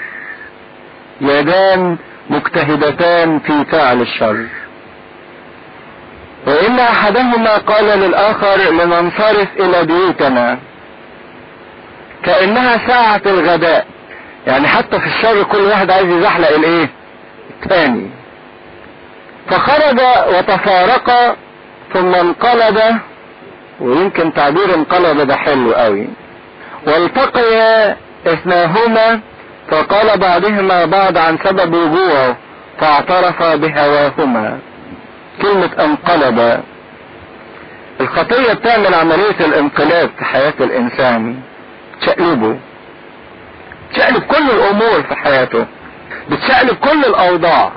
[1.22, 1.98] يدان
[2.30, 4.46] مجتهدتان في فعل الشر.
[6.48, 10.60] وإن أحدهما قال للآخر لننصرف إلى بيوتنا.
[12.24, 13.86] كأنها ساعة الغداء.
[14.47, 16.89] يعني حتى في الشر كل واحد عايز يزحلق الإيه؟
[17.63, 18.09] الثاني
[19.49, 19.99] فخرج
[20.36, 21.36] وتفارق
[21.93, 22.80] ثم انقلب
[23.80, 26.07] ويمكن تعبير انقلب ده حلو قوي.
[26.88, 27.97] والتقيا
[28.28, 29.19] إثناهما
[29.69, 32.36] فقال بعضهما بعض عن سبب وجوعه
[32.80, 34.59] فاعترف بهواهما.
[35.41, 36.61] كلمة انقلب.
[38.01, 41.36] الخطية بتعمل عملية الانقلاب في حياة الإنسان.
[42.02, 42.58] تشقلبه
[43.93, 45.66] تشقلب كل الأمور في حياته.
[46.32, 47.72] بتشقلب كل الأوضاع.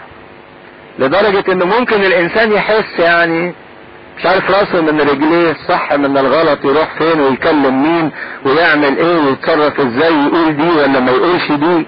[0.99, 3.55] لدرجة ان ممكن الإنسان يحس يعني
[4.19, 8.11] مش عارف راسه من رجليه الصح من الغلط يروح فين ويكلم مين
[8.45, 11.87] ويعمل إيه ويتصرف إزاي يقول دي ولا ما يقولش دي.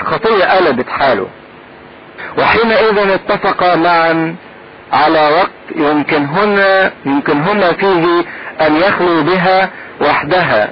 [0.00, 1.26] الخطية قلبت حاله.
[2.38, 4.36] وحينئذ اتفقا معا
[4.92, 8.24] على وقت يمكنهن يمكنهما فيه
[8.66, 9.70] أن يخلوا بها
[10.00, 10.68] وحدها.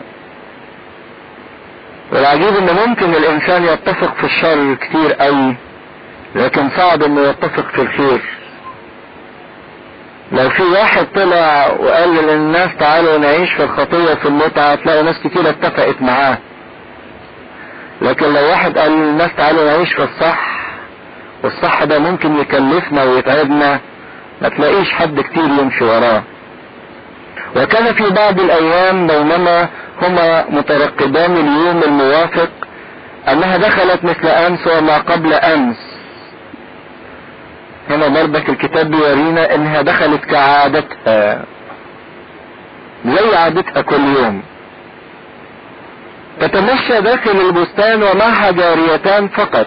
[2.13, 5.57] والعجيب ان ممكن الإنسان يتفق في الشر كتير قوي
[6.35, 8.21] لكن صعب إنه يتفق في الخير.
[10.33, 15.49] لو في واحد طلع وقال للناس تعالوا نعيش في الخطية في المتعة تلاقي ناس كتير
[15.51, 16.39] اتفقت معاه.
[18.03, 20.57] لكن لو واحد قال للناس تعالوا نعيش في الصح
[21.43, 23.81] والصح ده ممكن يكلفنا ويتعبنا
[24.43, 26.23] ما تلاقيش حد كتير يمشي وراه.
[27.57, 29.69] وكان في بعض الأيام بينما
[30.03, 32.49] هما مترقبان اليوم الموافق
[33.29, 35.77] أنها دخلت مثل امس وما قبل امس
[37.91, 41.45] هنا برضك الكتاب بيورينا إنها دخلت كعادتها
[43.07, 44.43] زي عادتها كل يوم.
[46.41, 49.67] تتمشى داخل البستان ومعها جاريتان فقط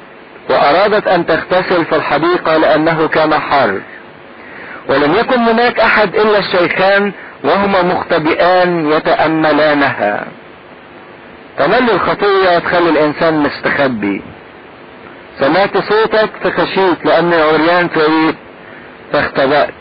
[0.50, 3.82] وأرادت أن تغتسل في الحديقة لأنه كان حار
[4.90, 7.14] ولم يكن هناك أحد إلا الشيخان
[7.44, 10.26] وهما مختبئان يتأملانها.
[11.58, 14.22] تملي الخطية تخلي الإنسان مستخبي.
[15.40, 18.36] سمعت صوتك فخشيت لاني عريان فايه
[19.14, 19.74] فاختبأت.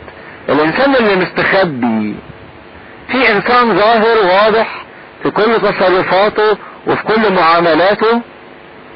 [0.48, 2.14] الإنسان اللي مستخبي.
[3.08, 4.84] في إنسان ظاهر واضح
[5.22, 6.56] في كل تصرفاته
[6.86, 8.20] وفي كل معاملاته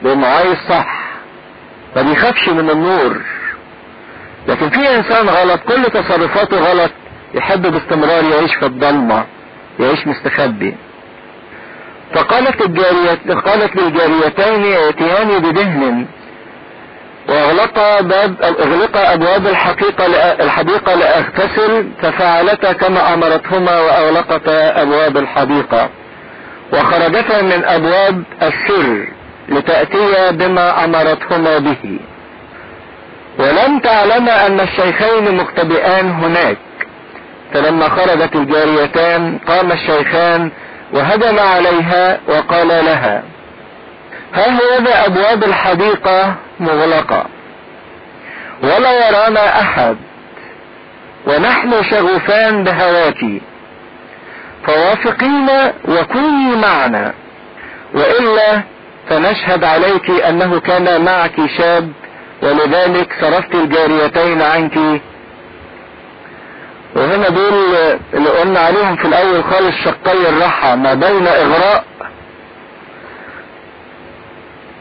[0.03, 1.03] لأنه عايز صح
[1.97, 3.21] ما بيخافش من النور.
[4.49, 6.91] لكن في إنسان غلط كل تصرفاته غلط
[7.35, 9.25] يحب باستمرار يعيش في الضلمة
[9.81, 10.77] يعيش مستخبي.
[12.15, 16.07] فقالت الجارية قالت للجاريتين ائتياني بدهن
[17.29, 20.07] وأغلق باب أغلق أبواب الحقيقة
[20.45, 25.89] الحديقة لأغتسل ففعلتا كما أمرتهما وأغلقتا أبواب الحديقة.
[26.73, 29.07] وخرجتا من أبواب السر
[29.49, 31.99] لتأتيا بما أمرتهما به.
[33.39, 36.57] ولم تعلما أن الشيخين مختبئان هناك.
[37.55, 40.51] فلما خرجت الجاريتان قام الشيخان
[40.93, 43.23] وهجم عليها وقال لها
[44.35, 47.25] ها هذا أبواب الحديقة مغلقة
[48.63, 49.97] ولا يرانا أحد
[51.27, 53.25] ونحن شغوفان بهواك
[54.67, 57.15] فوافقينا وكوني معنا
[57.95, 58.63] وإلا
[59.09, 61.93] فنشهد عليك أنه كان معك شاب
[62.43, 65.03] ولذلك صرفت الجاريتين عنك
[66.97, 67.55] وهنا دول
[68.15, 71.85] اللي قلنا عليهم في الأول خالص شقي الراحة ما بين إغراء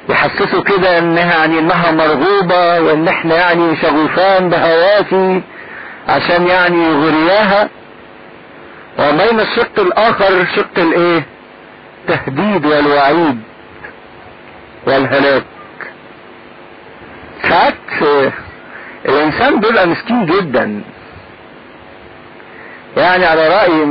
[0.09, 5.41] يحسسوا كده إنها يعني إنها مرغوبة وإن إحنا يعني شغوفان بهواتي
[6.07, 7.70] عشان يعني يغرياها.
[8.99, 11.24] وبين الشق الآخر شق الإيه؟
[12.07, 13.41] تهديد والوعيد
[14.88, 15.43] والهلاك.
[17.49, 17.74] ساعات
[19.05, 20.82] الإنسان بيبقى مسكين جدا.
[22.98, 23.86] يعني على رأي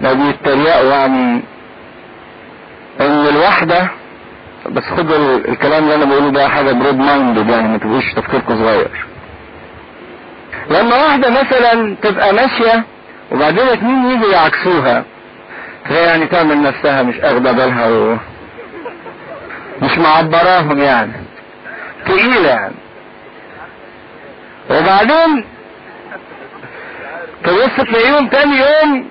[0.00, 1.42] ما بيتريقوا يعني
[3.00, 3.88] إن الواحدة
[4.66, 9.06] بس خدوا الكلام اللي أنا بقوله ده حاجة broad mind يعني ما تبقوش تفكيركم صغير.
[10.70, 12.84] لما واحدة مثلا تبقى ماشية
[13.32, 15.04] وبعدين اتنين يجوا يعكسوها
[15.84, 18.16] فهي يعني تعمل نفسها مش أخدة بالها و...
[19.82, 21.12] مش معبراهم يعني.
[22.06, 22.74] تقيلة يعني.
[24.70, 25.44] وبعدين
[27.44, 29.08] تبص تلاقيهم تاني يوم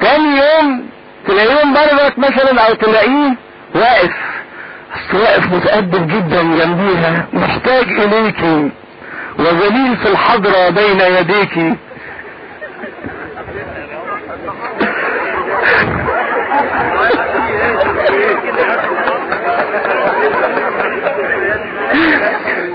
[0.00, 0.88] تاني يوم
[1.28, 3.34] تلاقيهم برضك مثلا أو تلاقيه
[3.74, 4.12] واقف.
[5.14, 8.42] واقف متأدب جدا جنبيها محتاج إليك.
[9.38, 11.76] وذليل في الحضرة بين يديك.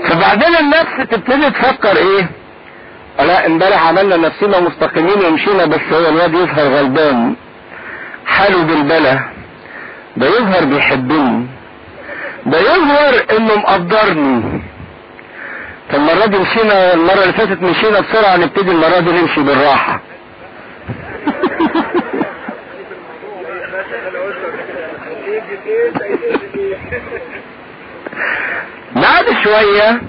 [0.08, 2.28] فبعدين النفس تبتدي تفكر إيه؟
[3.18, 7.34] لا امبارح عملنا نفسنا مستقيمين ومشينا بس هو الواد يظهر غلبان.
[8.26, 9.20] حاله بالبلا.
[10.16, 11.46] ده يظهر بيحبني.
[12.46, 14.62] ده يظهر إنه مقدرني.
[15.90, 20.00] فالمرة دي مشينا المرة اللي فاتت مشينا بسرعة نبتدي المرة دي نمشي بالراحة.
[28.96, 30.00] بعد شوية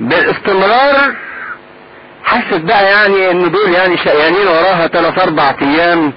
[0.00, 1.14] باستمرار
[2.24, 6.12] حست بقى يعني إن دول يعني شقيانين وراها ثلاث أربع أيام.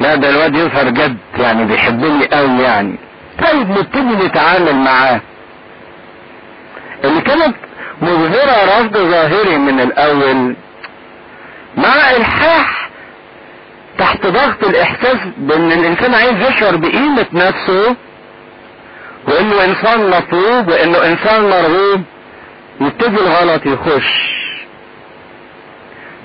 [0.00, 2.98] لا ده الواد يظهر جد يعني بيحبني قوي يعني.
[3.46, 5.20] طيب نبتدي نتعامل معاه.
[7.04, 7.54] اللي كانت
[8.02, 10.56] مظهرة رفض ظاهري من الأول
[11.76, 12.90] مع إلحاح
[13.98, 17.96] تحت ضغط الإحساس بإن الإنسان عايز يشعر بقيمة نفسه
[19.28, 22.02] وإنه إنسان مطلوب وإنه إنسان مرغوب.
[22.80, 24.34] يبتدي الغلط يخش.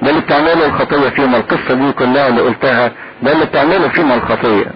[0.01, 2.91] ده اللي بتعمله الخطية فيما القصة دي كلها اللي قلتها
[3.21, 4.71] ده اللي بتعمله فيما الخطية.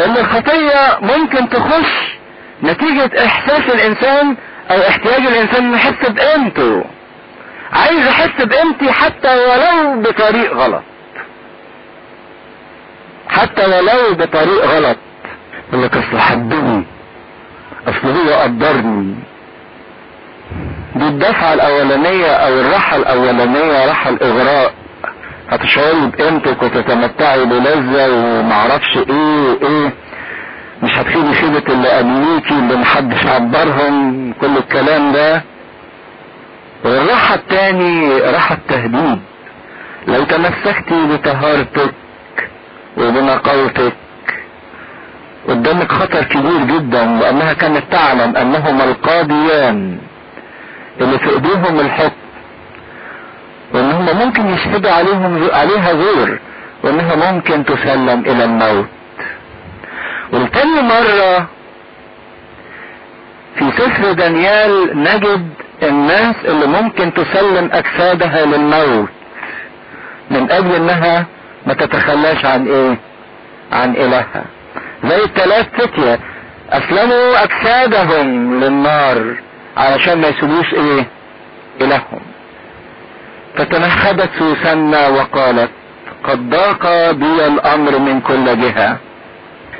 [0.00, 2.18] إن الخطية ممكن تخش
[2.62, 4.36] نتيجة إحساس الإنسان
[4.70, 6.84] أو احتياج الإنسان يحس بقيمته.
[7.72, 10.82] عايز احس بقيمتي حتى ولو بطريق غلط.
[13.28, 14.96] حتى ولو بطريق غلط.
[15.72, 16.84] يقول لك أصل حبني
[17.88, 19.14] أصل هو قدرني.
[20.96, 24.72] دي الدفعة الأولانية أو الراحة الأولانية راحة الإغراء.
[25.50, 29.92] هتشعري بقيمتك وتتمتعي بلذة ومعرفش إيه وإيه.
[30.82, 35.42] مش هتخيبي خيبة اللي قبليكي اللي محدش عبرهم كل الكلام ده.
[36.84, 39.20] والراحة التاني راحة تهديد
[40.08, 41.94] لو تمسكتي بطهارتك
[42.96, 43.92] وبنقاوتك
[45.48, 49.98] قدامك خطر كبير جدا لانها كانت تعلم أنهما القاضيان.
[51.00, 52.16] اللي في ايديهم الحكم
[53.74, 56.38] وإن هم ممكن يشهدوا عليهم عليها زور
[56.84, 58.86] وانها ممكن تسلم إلى الموت.
[60.32, 61.46] ولتاني مرة
[63.58, 65.48] في سفر دانيال نجد
[65.82, 69.08] الناس اللي ممكن تسلم أجسادها للموت
[70.30, 71.26] من أجل إنها
[71.66, 72.98] ما تتخلاش عن إيه؟
[73.72, 74.44] عن إلهها.
[75.04, 76.18] زي الثلاث فتية
[76.70, 79.34] أسلموا أجسادهم للنار.
[79.76, 81.06] علشان ما يسيبوش إيه؟
[81.80, 82.20] إلههم.
[83.56, 85.70] فتنهدت سوسنة وقالت
[86.24, 88.96] قد ضاق بي الأمر من كل جهة.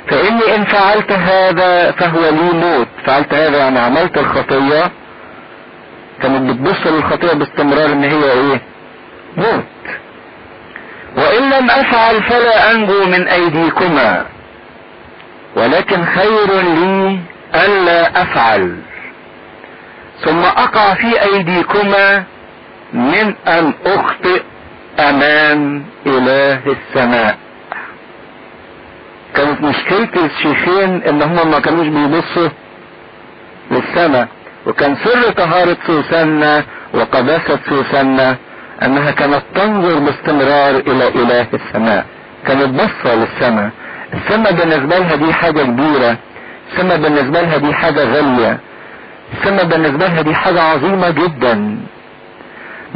[0.07, 2.87] فإني إن فعلت هذا فهو لي موت.
[3.05, 4.91] فعلت هذا يعني عملت الخطية.
[6.21, 8.61] كانت بتبص للخطية باستمرار إن هي إيه؟
[9.37, 9.63] موت.
[11.17, 14.25] وإن لم أفعل فلا أنجو من أيديكما.
[15.55, 17.19] ولكن خير لي
[17.55, 18.77] ألا أفعل.
[20.23, 22.23] ثم أقع في أيديكما
[22.93, 24.41] من أن أخطئ
[24.99, 27.37] أمام إله السماء.
[29.35, 32.49] كانت مشكلة الشيخين إن هم ما كانوش بيبصوا
[33.71, 34.27] للسماء.
[34.67, 36.63] وكان سر طهارة سوسنة
[36.93, 38.35] وقداسة سوسنة
[38.83, 42.05] أنها كانت تنظر باستمرار إلى إله السماء.
[42.47, 43.69] كانت بصة للسماء.
[44.13, 46.17] السماء بالنسبة لها دي حاجة كبيرة.
[46.71, 48.59] السماء بالنسبة لها دي حاجة غالية.
[49.37, 51.53] السماء بالنسبة لها دي حاجة عظيمة جدا.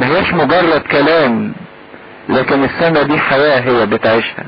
[0.00, 1.52] ما هيش مجرد كلام
[2.28, 4.44] لكن السماء دي حياة هي بتعيشها.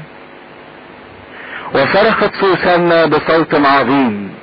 [1.74, 4.34] وصرخت سوسنة بصوت عظيم.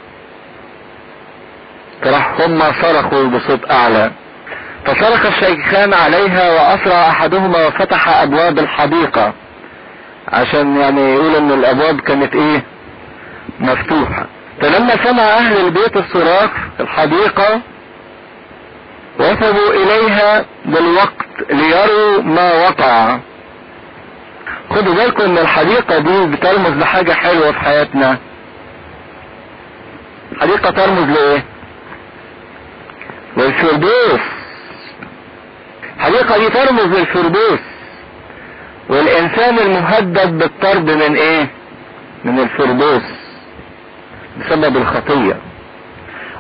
[2.04, 4.12] فراح هم صرخوا بصوت أعلى.
[4.86, 9.34] فصرخ الشيخان عليها وأسرع أحدهما وفتح أبواب الحديقة.
[10.28, 12.64] عشان يعني يقول إن الأبواب كانت إيه؟
[13.60, 14.26] مفتوحة.
[14.62, 17.62] فلما سمع أهل البيت الصراخ في الحديقة
[19.20, 23.20] وثبوا إليها بالوقت ليروا ما وقع.
[24.70, 28.18] خدوا بالكم إن الحديقة دي بترمز لحاجة حلوة في حياتنا.
[30.42, 31.44] حديقة ترمز لإيه؟
[33.38, 34.20] للفردوس.
[35.98, 37.60] الحديقة دي ترمز للفردوس.
[38.90, 41.48] والإنسان المهدد بالطرد من إيه؟
[42.24, 43.17] من الفردوس.
[44.40, 45.38] بسبب الخطية.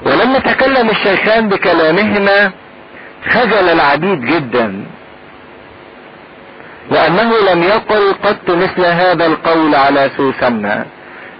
[0.05, 2.51] ولما تكلم الشيخان بكلامهما
[3.29, 4.85] خجل العبيد جدا.
[6.91, 10.85] لأنه لم يقل قط مثل هذا القول على سوسنة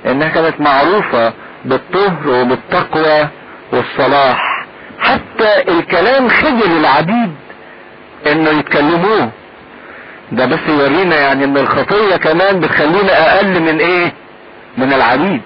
[0.06, 1.34] إنها كانت معروفة
[1.66, 3.28] بالطهر وبالتقوى
[3.72, 4.66] والصلاح.
[5.00, 7.36] حتى الكلام خجل العبيد
[8.32, 9.30] إنه يتكلموه.
[10.32, 14.14] ده بس يورينا يعني إن الخطية كمان بتخلينا أقل من إيه؟
[14.78, 15.42] من العبيد.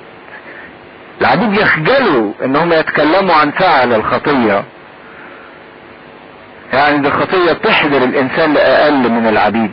[1.22, 4.64] العبيد يخجلوا إنهم يتكلموا عن فعل الخطية.
[6.74, 9.72] يعني دي الخطية تحضر الإنسان لأقل من العبيد.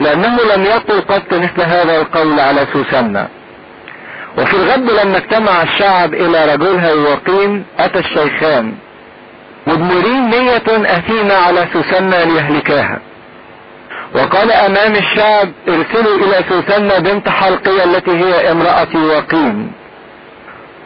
[0.00, 3.28] لأنه لم يقل قط مثل هذا القول على سوسنة
[4.38, 8.74] وفي الغد لما اجتمع الشعب إلى رجلها يوقين أتى الشيخان
[9.66, 12.98] مدمرين نية أثيمة على سوسنة ليهلكاها
[14.14, 19.72] وقال أمام الشعب ارسلوا إلى سوسنة بنت حلقية التي هي امرأة يوقين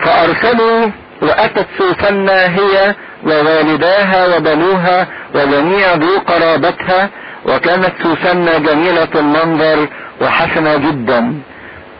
[0.03, 0.91] فأرسلوا
[1.23, 2.95] وأتت سوسنة هي
[3.27, 7.11] ووالداها وبنوها وجميع ذو قرابتها
[7.47, 9.89] وكانت سوسنة جميلة المنظر
[10.21, 11.35] وحسنة جدا.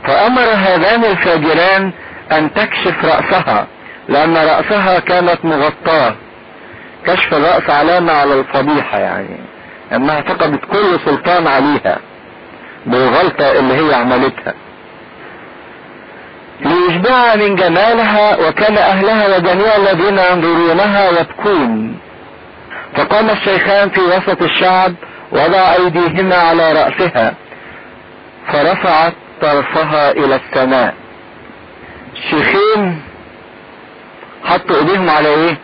[0.05, 1.93] فأمر هذان الفاجران
[2.33, 3.67] أن تكشف رأسها
[4.09, 6.15] لأن رأسها كانت مغطاة.
[7.07, 9.41] كشف الرأس علامة على الفضيحة يعني
[9.93, 11.99] أنها فقدت كل سلطان عليها
[12.87, 14.55] بالغلطة اللي هي عملتها.
[16.65, 21.99] ليشبع من جمالها وكان أهلها وجميع الذين ينظرونها يبكون.
[22.97, 24.95] فقام الشيخان في وسط الشعب
[25.33, 27.35] وضع أيديهما على رأسها
[28.53, 30.95] فرفعت طرفها إلى السماء.
[32.17, 33.03] الشيخين
[34.45, 35.59] حطوا إيديهم على إيه؟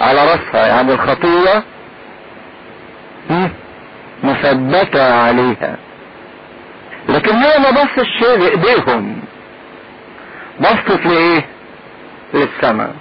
[0.00, 1.62] على رأسها يعني الخطية
[4.24, 5.76] مثبتة عليها.
[7.08, 9.21] لكن هي ما بصش شيء لايديهم
[10.60, 11.46] بصت لإيه؟
[12.34, 12.94] للسماء.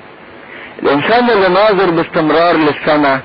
[0.83, 3.19] الإنسان اللي ناظر باستمرار للسماء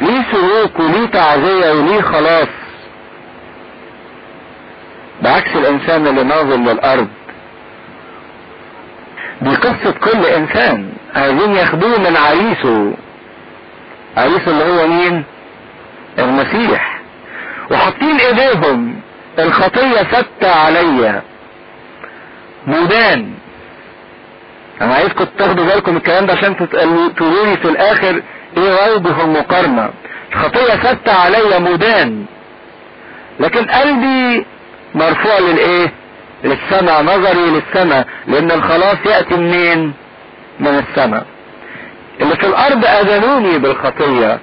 [0.00, 2.48] ليه سلوك وليه تعزية وليه خلاص؟
[5.22, 7.08] بعكس الإنسان اللي ناظر للأرض.
[9.42, 10.92] دي قصة كل إنسان.
[11.14, 12.94] عايزين ياخدوه من عريسه.
[14.16, 15.24] عريسه اللي هو مين؟
[16.18, 17.00] المسيح.
[17.70, 19.00] وحاطين إيديهم.
[19.38, 21.22] الخطية ثابتة عليا.
[22.66, 23.32] مودان.
[24.82, 28.22] أنا عايزكم تاخدوا بالكم الكلام ده عشان تقولوا لي في الآخر
[28.56, 29.90] إيه وجه المقارنة
[30.32, 32.24] الخطية ثابتة عليا مودان.
[33.40, 34.46] لكن قلبي
[34.94, 35.92] مرفوع للإيه؟
[36.44, 38.06] للسماء نظري للسماء.
[38.26, 39.92] لأن الخلاص يأتي منين؟
[40.60, 41.26] من السماء.
[42.20, 44.38] اللي في الأرض أذنوني بالخطية.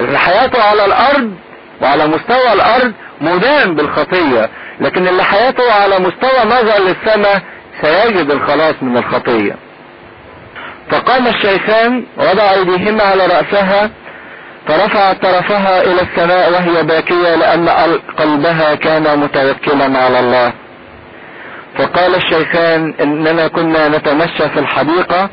[0.00, 1.34] اللي حياته على الأرض
[1.82, 4.50] وعلى مستوى الأرض مدان بالخطية
[4.80, 7.42] لكن اللي حياته على مستوى نظر للسماء
[7.82, 9.56] سيجد الخلاص من الخطية.
[10.90, 13.90] فقام الشيخان وضع أيديهما على رأسها
[14.68, 17.68] فرفعت طرفها إلى السماء وهي باكية لأن
[18.18, 20.52] قلبها كان متوكلا على الله.
[21.78, 25.28] فقال الشيخان إننا كنا نتمشى في الحديقة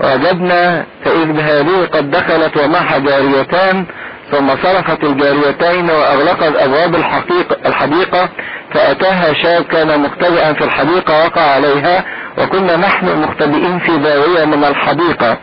[0.00, 3.86] وجدنا فإذ بهذه قد دخلت ومعها جاريتان
[4.30, 8.28] ثم صرفت الجاريتين وأغلقت أبواب الحقيقة الحديقة
[8.74, 12.04] فأتاها شاب كان مختبئا في الحديقة وقع عليها
[12.38, 15.38] وكنا نحن مختبئين في زاوية من الحديقة.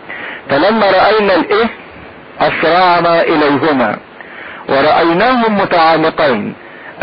[0.50, 1.70] فلما رأينا الاثم
[2.42, 3.98] اسرعنا إليهما.
[4.70, 6.56] ورأيناهم متعانقين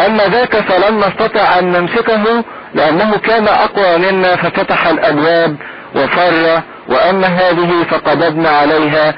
[0.06, 2.44] اما ذاك فلم نستطع أن نمسكه
[2.74, 5.56] لأنه كان أقوى منا ففتح الأبواب
[5.94, 9.14] وفر واما هذه فقبضنا عليها.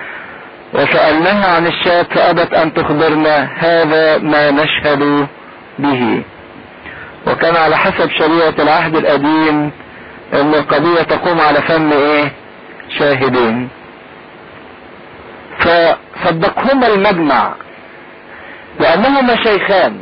[0.74, 5.26] وسألناها عن الشاب فأبت أن تخبرنا هذا ما نشهد
[5.78, 6.22] به.
[7.26, 9.70] وكان على حسب شريعة العهد القديم
[10.32, 12.32] أن القضية تقوم على فم إيه؟
[12.98, 13.68] شاهدين.
[15.58, 17.54] فصدقهما المجمع
[18.80, 20.00] لأنهما شيخان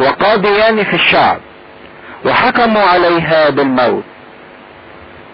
[0.00, 1.38] وقاضيان في الشعب
[2.24, 4.04] وحكموا عليها بالموت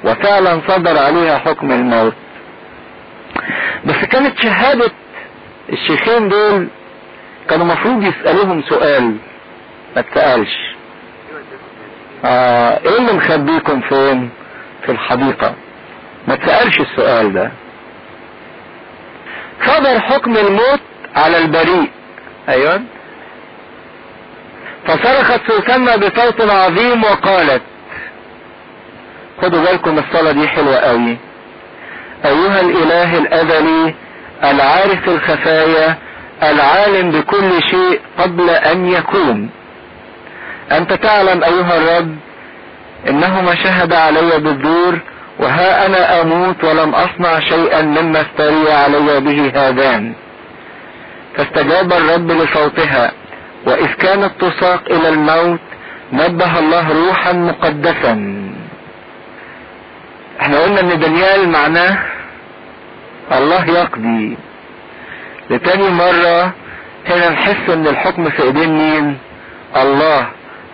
[0.05, 2.15] وفعلا صدر عليها حكم الموت.
[3.85, 4.91] بس كانت شهادة
[5.73, 6.69] الشيخين دول
[7.49, 9.17] كانوا مفروض يسألوهم سؤال
[9.97, 10.77] ما تسألش
[12.25, 14.31] آه إيه اللي مخبيكم فين؟
[14.87, 15.55] في الحديقة.
[16.29, 17.51] ما تسألش السؤال ده.
[19.67, 20.81] صدر حكم الموت
[21.17, 21.91] على البريء.
[22.49, 22.83] أيوه.
[24.87, 27.63] فصرخت سوسنة بصوت عظيم وقالت
[29.43, 31.17] خدوا بالكم الصلاة دي حلوة قوي.
[32.25, 33.95] أيها الإله الازلي
[34.45, 35.97] العارف الخفايا
[36.43, 39.51] العالم بكل شيء قبل أن يكون
[40.73, 42.17] أنت تعلم أيها الرب
[43.09, 44.99] إنهما شهد علي بالدور
[45.39, 50.15] وها أنا أموت ولم أصنع شيئا مما استري علي به هذان.
[51.37, 53.13] فاستجاب الرب لصوتها
[53.67, 55.61] وإذ كانت تساق إلى الموت
[56.13, 58.46] نبه الله روحا مقدسا.
[60.41, 61.99] إحنا قلنا إن دانيال معناه
[63.33, 64.37] الله يقضي.
[65.51, 66.53] لتاني مرة
[67.09, 69.19] هنا نحس إن الحكم في إيدين مين؟
[69.77, 70.27] الله.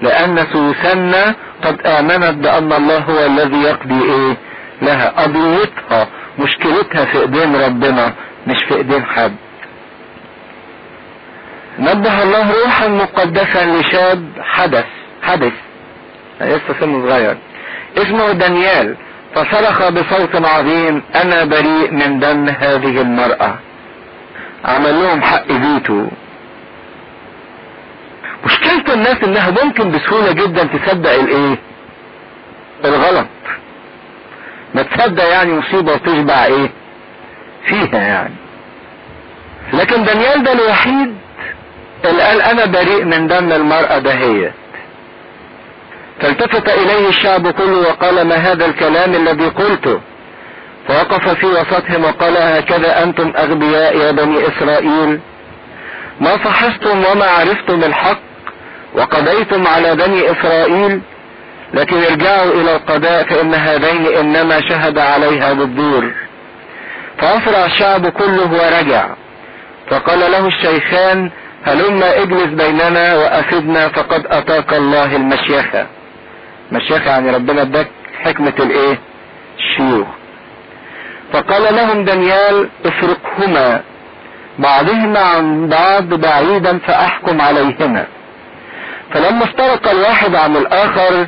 [0.02, 1.34] لأن سوسنة
[1.64, 4.36] قد آمنت بأن الله هو الذي يقضي إيه؟
[4.82, 5.08] لها.
[5.08, 6.08] قضيتها
[6.38, 8.12] مشكلتها في إيدين ربنا
[8.46, 9.36] مش في إيدين حد.
[11.78, 14.86] نبه الله روحا مقدسا لشاب حدث.
[15.22, 15.52] حدث.
[16.40, 17.36] لسه سنه صغير.
[17.98, 18.96] اسمه دانيال.
[19.34, 23.54] فصرخ بصوت عظيم أنا بريء من دم هذه المرأة.
[24.64, 26.06] عمل لهم حق فيتو
[28.46, 31.58] مشكلة الناس إنها ممكن بسهولة جدا تصدق الإيه؟
[32.84, 33.26] الغلط.
[34.74, 36.70] ما تصدق يعني مصيبة وتشبع إيه؟
[37.66, 38.34] فيها يعني.
[39.72, 41.14] لكن دانيال ده الوحيد
[42.04, 44.52] اللي قال أنا بريء من دم المرأة دهيت
[46.22, 50.00] فالتفت إليه الشعب كله وقال ما هذا الكلام الذي قلته؟
[50.88, 55.20] فوقف في وسطهم وقال هكذا أنتم أغبياء يا بني إسرائيل.
[56.20, 58.18] ما فحصتم وما عرفتم الحق
[58.94, 61.00] وقضيتم على بني إسرائيل؟
[61.74, 66.10] لكن ارجعوا إلى القضاء فإن هذين إنما شهد عليها بالدور.
[67.18, 69.06] فأسرع الشعب كله ورجع.
[69.90, 71.30] فقال له الشيخان
[71.64, 75.86] هلما اجلس بيننا وأفدنا فقد أتاك الله المشيخة.
[76.72, 77.88] مشيخة يعني ربنا اداك
[78.22, 78.98] حكمة الايه؟
[79.58, 80.08] الشيوخ
[81.32, 83.80] فقال لهم دانيال افرقهما
[84.58, 88.06] بعضهما عن بعض بعيدا فأحكم عليهما.
[89.14, 91.26] فلما افترق الواحد عن الآخر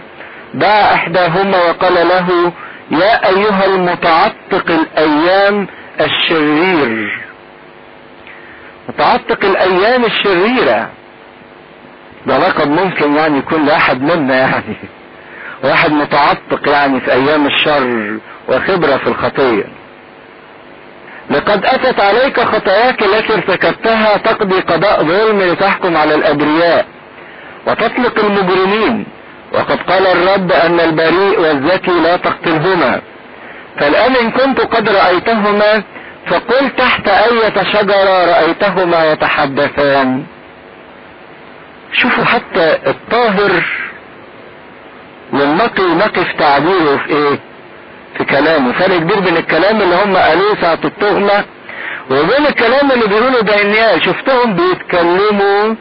[0.55, 2.53] دعا إحداهما وقال له
[2.91, 5.67] يا أيها المتعتق الأيام
[6.01, 7.21] الشرير.
[8.89, 10.89] متعتق الأيام الشريرة.
[12.27, 14.77] ده لقب ممكن يعني يكون لأحد منا يعني.
[15.65, 18.19] واحد متعتق يعني في أيام الشر
[18.49, 19.65] وخبرة في الخطية.
[21.31, 26.87] لقد أتت عليك خطاياك التي ارتكبتها تقضي قضاء ظلم لتحكم على الأبرياء
[27.67, 29.07] وتطلق المجرمين.
[29.53, 33.01] وقد قال الرب أن البريء والذكي لا تقتلهما.
[33.79, 35.83] فالآن إن كنت قد رأيتهما
[36.27, 40.25] فقل تحت أية شجرة رأيتهما يتحدثان.
[41.93, 43.84] شوفوا حتى الطاهر
[45.35, 47.39] والنقي نقي في تعبيره في إيه؟
[48.19, 48.73] في كلامه.
[48.73, 51.45] فرق كبير بين الكلام اللي هم قالوه ساعة التهمة
[52.11, 55.75] وبين الكلام اللي بيقولوا دانيال شفتهم بيتكلموا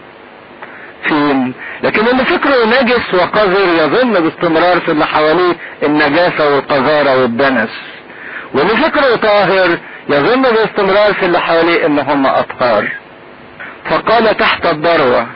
[1.08, 1.54] فين؟
[1.84, 7.70] لكن اللي فكره نجس وقذر يظن باستمرار في اللي حواليه النجاسة والقذارة والدنس.
[8.54, 9.78] واللي فكره طاهر
[10.10, 12.88] يظن باستمرار في اللي حواليه إن هم أطهار.
[13.90, 15.28] فقال تحت الذروة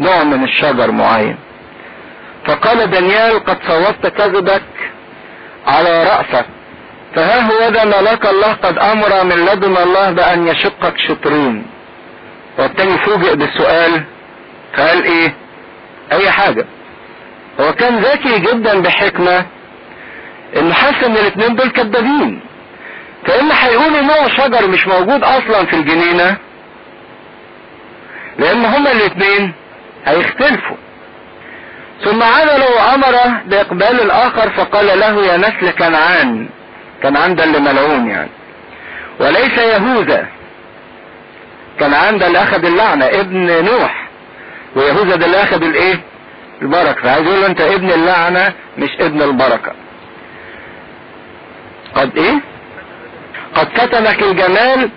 [0.00, 1.36] نوع من الشجر معين.
[2.46, 4.62] فقال دانيال قد صوبت كذبك
[5.66, 6.46] على رأسك.
[7.14, 11.66] فها هو ذا ملاك الله قد أمر من لدن الله بأن يشقك شطرين؟
[12.58, 14.04] والتاني فوجئ بالسؤال
[14.74, 15.34] فقال إيه؟
[16.12, 16.66] أي حاجة.
[17.60, 19.46] هو كان ذكي جدا بحكمة
[20.56, 22.40] انه حس إن الاثنين دول كدابين
[23.26, 26.36] فإما هيقولوا نوع شجر مش موجود أصلا في الجنينة
[28.38, 29.52] لأن هما الاثنين
[30.06, 30.76] هيختلفوا.
[32.04, 33.16] ثم عملوا وامر
[33.46, 36.48] بإقبال الآخر فقال له يا نسل كنعان.
[37.02, 38.30] كنعان ده اللي ملعون يعني.
[39.20, 40.26] وليس يهوذا.
[41.80, 44.08] كنعان ده اللي أخذ اللعنة ابن نوح.
[44.76, 46.00] ويهوذا ده اللي أخذ الإيه؟
[46.62, 47.02] البركة.
[47.02, 49.72] فعايز يقول له أنت ابن اللعنة مش ابن البركة.
[51.94, 52.34] قد إيه؟
[53.54, 54.90] قد كتمك الجمال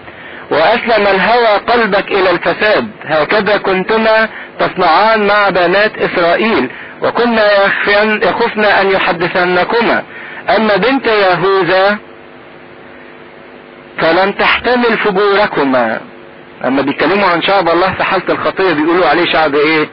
[0.53, 2.88] وأسلم الهوى قلبك إلى الفساد.
[3.05, 6.69] هكذا كنتما تصنعان مع بنات إسرائيل
[7.01, 7.51] وكنا
[8.23, 10.03] يخفن أن يحدثنكما.
[10.57, 11.97] أما بنت يهوذا
[13.97, 15.99] فلم تحتمل فجوركما.
[16.65, 19.89] أما بيتكلموا عن شعب الله في حالة الخطية بيقولوا عليه شعب إيه؟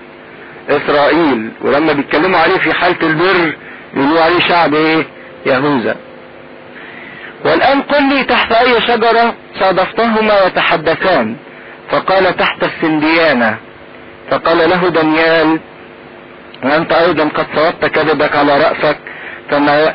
[0.68, 1.50] إسرائيل.
[1.62, 3.56] ولما بيتكلموا عليه في حالة البر
[3.94, 5.06] بيقولوا عليه شعب إيه؟
[5.46, 5.96] يهوذا
[7.44, 11.36] والآن قل لي تحت أي شجرة صادفتهما يتحدثان
[11.90, 13.58] فقال تحت السنديانة.
[14.30, 15.60] فقال له دانيال
[16.64, 18.98] وأنت أيضا قد صوبت كذبك على رأسك
[19.50, 19.94] فما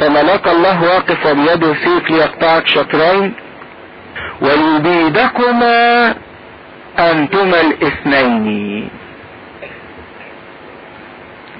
[0.00, 3.34] فملاك الله واقف وبيده سيف ليقطعك شطرين؟
[4.40, 6.14] وليبيدكما
[6.98, 8.88] أنتما الاثنين.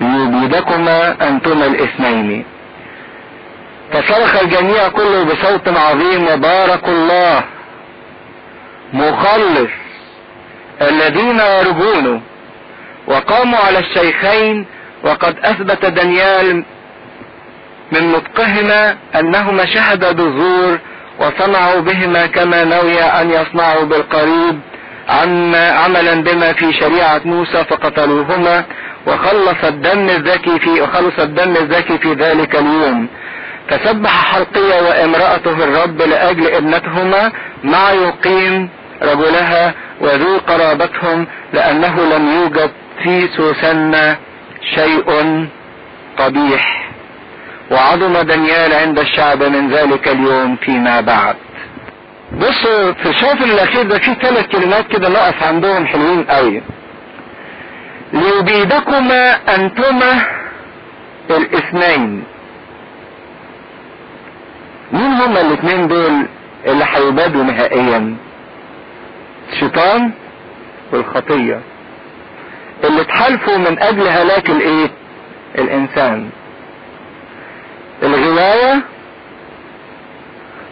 [0.01, 2.45] ليبيدكما أنتما الاثنين.
[3.93, 7.45] فصرخ الجميع كله بصوت عظيم وبارك الله.
[8.93, 9.71] مخلص.
[10.83, 12.21] الذين يرجونه
[13.07, 14.67] وقاموا على الشيخين.
[15.05, 16.65] وقد أثبت دانيال
[17.93, 20.79] من نطقهما أنهما شهدا بالزور
[21.19, 24.61] وصنعوا بهما كما نوي أن يصنعوا بالقريب
[25.09, 28.65] عما عملا بما في شريعة موسى فقتلوهما
[29.07, 33.09] وخلص الدم الذكي في وخلص الدم الذكي في ذلك اليوم.
[33.73, 37.33] فسبح حلقية وامرأته الرب لأجل ابنتهما
[37.65, 38.69] مع يقيم
[39.03, 42.71] رجلها وذو قرابتهم لأنه لم يوجد
[43.03, 44.17] في سوسنة
[44.75, 45.49] شيء
[46.19, 46.93] قبيح.
[47.71, 51.37] وعظم دانيال عند الشعب من ذلك اليوم فيما بعد.
[52.33, 52.67] بص
[53.03, 56.63] في الشاطر الأخير ده فيه ثلاث كلمات كده نقف عندهم حلوين قوي.
[58.13, 60.23] ليبيدكما أنتما
[61.31, 62.25] الاثنين.
[64.93, 66.27] مين هما الاثنين دول
[66.67, 68.17] اللي هيبادوا نهائيا؟
[69.53, 70.13] الشيطان
[70.93, 71.61] والخطية.
[72.85, 74.91] اللي اتحالفوا من أجل هلاك الإيه؟
[75.59, 76.31] الإنسان.
[78.03, 78.83] الغواية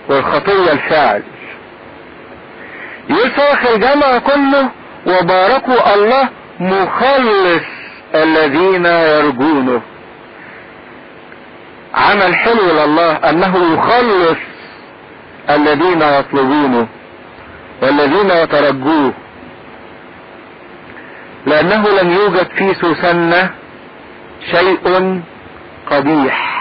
[0.09, 1.23] والخطية الفعل
[3.11, 4.69] يصرخ الجمع كله
[5.07, 6.29] وباركوا الله
[6.61, 7.63] مخلص
[8.15, 9.81] الذين يرجونه.
[11.95, 14.39] عمل حلو لله أنه يخلص
[15.51, 16.89] الذين يطلبونه
[17.83, 19.13] والذين يترجوه
[21.47, 23.51] لأنه لم يوجد في سوسنة
[24.51, 25.21] شيء
[25.91, 26.61] قبيح.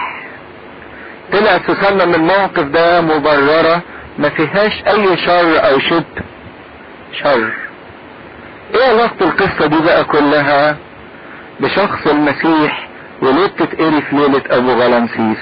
[1.32, 3.82] طلعت سوسنة من الموقف ده مبررة
[4.18, 6.04] ما فيهاش أي شر أو شبه.
[7.22, 7.50] شر.
[8.74, 10.76] إيه علاقة القصة دي بقى كلها؟
[11.60, 12.88] بشخص المسيح
[13.22, 15.38] وليه بتتقري في ليلة أبو غلامسيس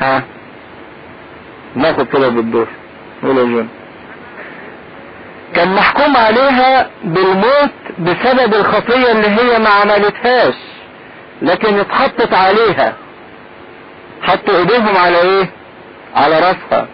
[0.00, 0.22] ها؟
[1.74, 2.68] ناخد كده بالدور.
[3.22, 3.68] قول يا جون.
[5.54, 10.54] كان محكوم عليها بالموت بسبب الخطية اللي هي ما عملتهاش
[11.42, 12.94] لكن اتحطت عليها.
[14.22, 15.50] حطوا إيديهم على إيه؟
[16.14, 16.86] على راسها.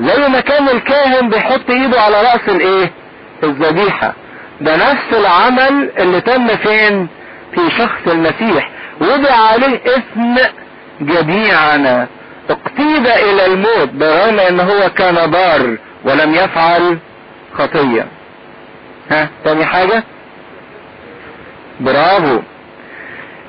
[0.00, 2.90] زي ما كان الكاهن بيحط إيده على رأس الإيه؟
[3.42, 4.14] الذبيحة.
[4.60, 7.08] ده نفس العمل اللي تم فين؟
[7.54, 8.70] في شخص المسيح.
[9.00, 10.36] وضع عليه اسم
[11.00, 12.06] جميعنا
[12.50, 16.98] اقتيد إلى الموت برغم إن هو كان بار ولم يفعل
[17.58, 18.06] خطية.
[19.10, 20.02] ها؟ تاني حاجة؟
[21.80, 22.40] برافو.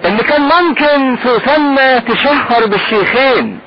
[0.06, 3.60] ان كان ممكن سوسنة تشهر بالشيخين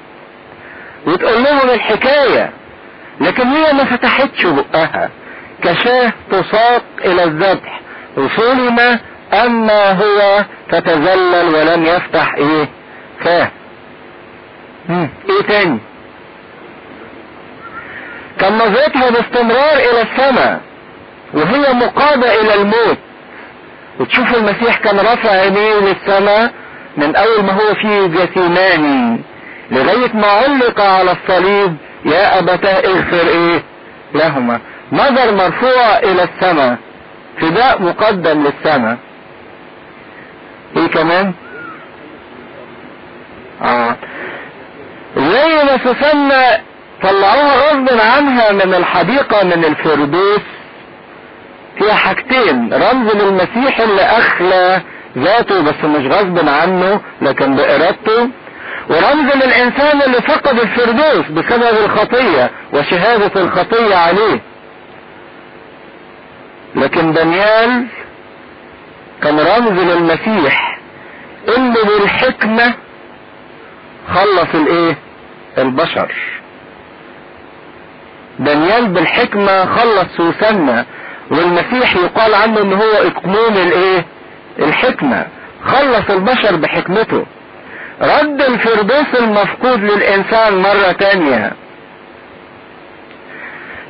[1.06, 2.50] وتقول لهم الحكاية
[3.20, 5.10] لكن هي ما فتحتش بقها.
[5.62, 7.80] كشاه تساق إلى الذبح
[8.16, 8.98] وسلم
[9.32, 12.68] أما هو فتذلل ولم يفتح إيه؟
[13.24, 13.50] فاه
[14.90, 15.78] إيه تاني؟
[18.40, 20.60] كان نظرتها باستمرار إلى السماء
[21.34, 22.98] وهي مقادة إلى الموت.
[24.00, 26.52] وتشوف المسيح كان رافع عينيه للسماء
[26.96, 29.20] من أول ما هو في جثيماني
[29.70, 33.62] لغاية ما علق على الصليب يا أبتاه اغفر إيه؟
[34.14, 34.60] لهما.
[34.92, 36.76] نظر مرفوع إلى السماء
[37.40, 38.96] فداء مقدم للسماء.
[40.76, 41.32] إيه كمان؟
[43.62, 43.96] آه.
[45.16, 46.42] زي ما سوسنة
[47.02, 50.40] طلعوها غصب عنها من الحديقة من الفردوس.
[51.78, 54.80] فيها حاجتين رمز للمسيح اللي أخلى
[55.18, 58.28] ذاته بس مش غصب عنه لكن بإرادته.
[58.90, 64.40] ورمز للإنسان اللي فقد الفردوس بسبب الخطية وشهادة الخطية عليه.
[66.74, 67.86] لكن دانيال
[69.22, 70.78] كان رمز للمسيح.
[71.48, 72.74] اللي بالحكمة
[74.14, 74.96] خلص الإيه؟
[75.58, 76.14] البشر.
[78.38, 80.86] دانيال بالحكمة خلص سوسنة
[81.30, 84.04] والمسيح يقال عنه إن هو اكمون الإيه؟
[84.58, 85.26] الحكمة.
[85.64, 87.26] خلص البشر بحكمته.
[88.00, 91.52] رد الفردوس المفقود للإنسان مرة تانية.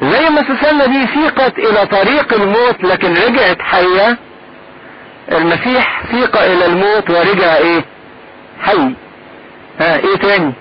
[0.02, 4.18] زي ما سوسنة دي سيقت إلى طريق الموت لكن رجعت حية.
[5.32, 7.84] المسيح سيق إلى الموت ورجع إيه؟
[8.62, 8.92] حي.
[9.80, 10.52] ها إيه تاني؟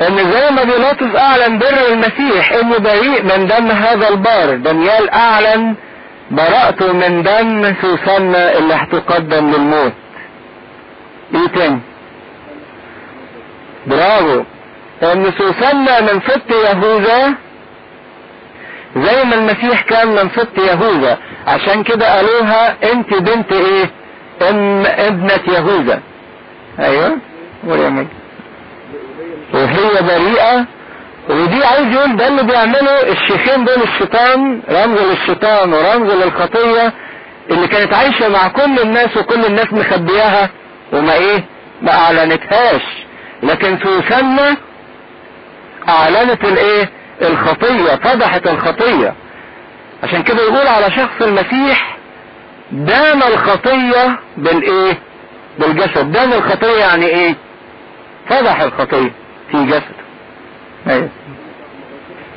[0.00, 4.56] إن زي ما بيلاطس أعلن بر المسيح إنه بريء من دم هذا البار.
[4.56, 5.74] دانيال أعلن
[6.30, 9.92] براءته من دم سوسنة اللي هتقدم للموت.
[11.34, 11.80] إيه تاني؟
[13.86, 14.44] برافو.
[15.02, 17.34] ان سوسنة من ست يهوذا
[18.96, 23.90] زي ما المسيح كان من سبط يهوذا عشان كده قالوها أنت بنت إيه؟
[24.50, 26.00] أم ابنة يهوذا.
[26.80, 27.16] أيوه
[29.54, 30.64] وهي بريئة
[31.28, 36.92] ودي عايز يقول ده اللي بيعمله الشيخين دول الشيطان رمز للشيطان ورمز للخطية
[37.50, 40.50] اللي كانت عايشة مع كل الناس وكل الناس مخبياها
[40.92, 41.44] وما إيه؟
[41.82, 42.82] ما أعلنتهاش.
[43.42, 44.56] لكن سوسنة
[45.88, 46.90] أعلنت الإيه؟
[47.22, 49.14] الخطية فضحت الخطية.
[50.02, 51.96] عشان كده يقول على شخص المسيح
[52.72, 54.98] دان الخطية بالإيه؟
[55.58, 56.12] بالجسد.
[56.12, 57.34] دان الخطية يعني إيه؟
[58.28, 59.12] فضح الخطية
[59.50, 60.00] في جسده
[60.86, 61.08] أيوه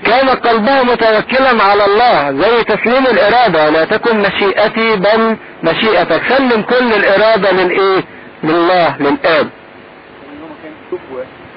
[0.06, 3.70] كان قلبه متوكلا على الله زي تسليم الإرادة.
[3.70, 6.22] لا تكن مشيئتي بل مشيئتك.
[6.30, 8.03] سلم كل الإرادة للإيه؟
[8.44, 9.49] لله للآب.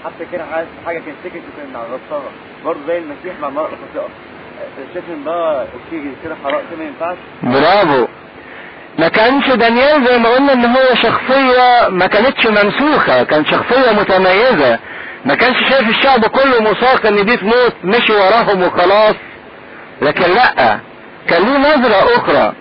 [0.06, 2.30] حتى كده عايز حاجة كان سكت وكان غطاها
[2.64, 4.08] برضه زي المسيح مع المرأة الخاطئة
[4.94, 7.16] شايف ان ده أوكي كده حرام كده ما ينفعش.
[7.42, 8.06] برافو.
[8.98, 14.78] ما كانش دانيال زي ما قلنا إن هو شخصية ما كانتش ممسوخة كان شخصية متميزة.
[15.24, 19.14] ما كانش شايف الشعب كله مساق إن دي تموت مشي وراهم وخلاص.
[20.02, 20.78] لكن لأ
[21.28, 22.52] كان له نظرة أخرى.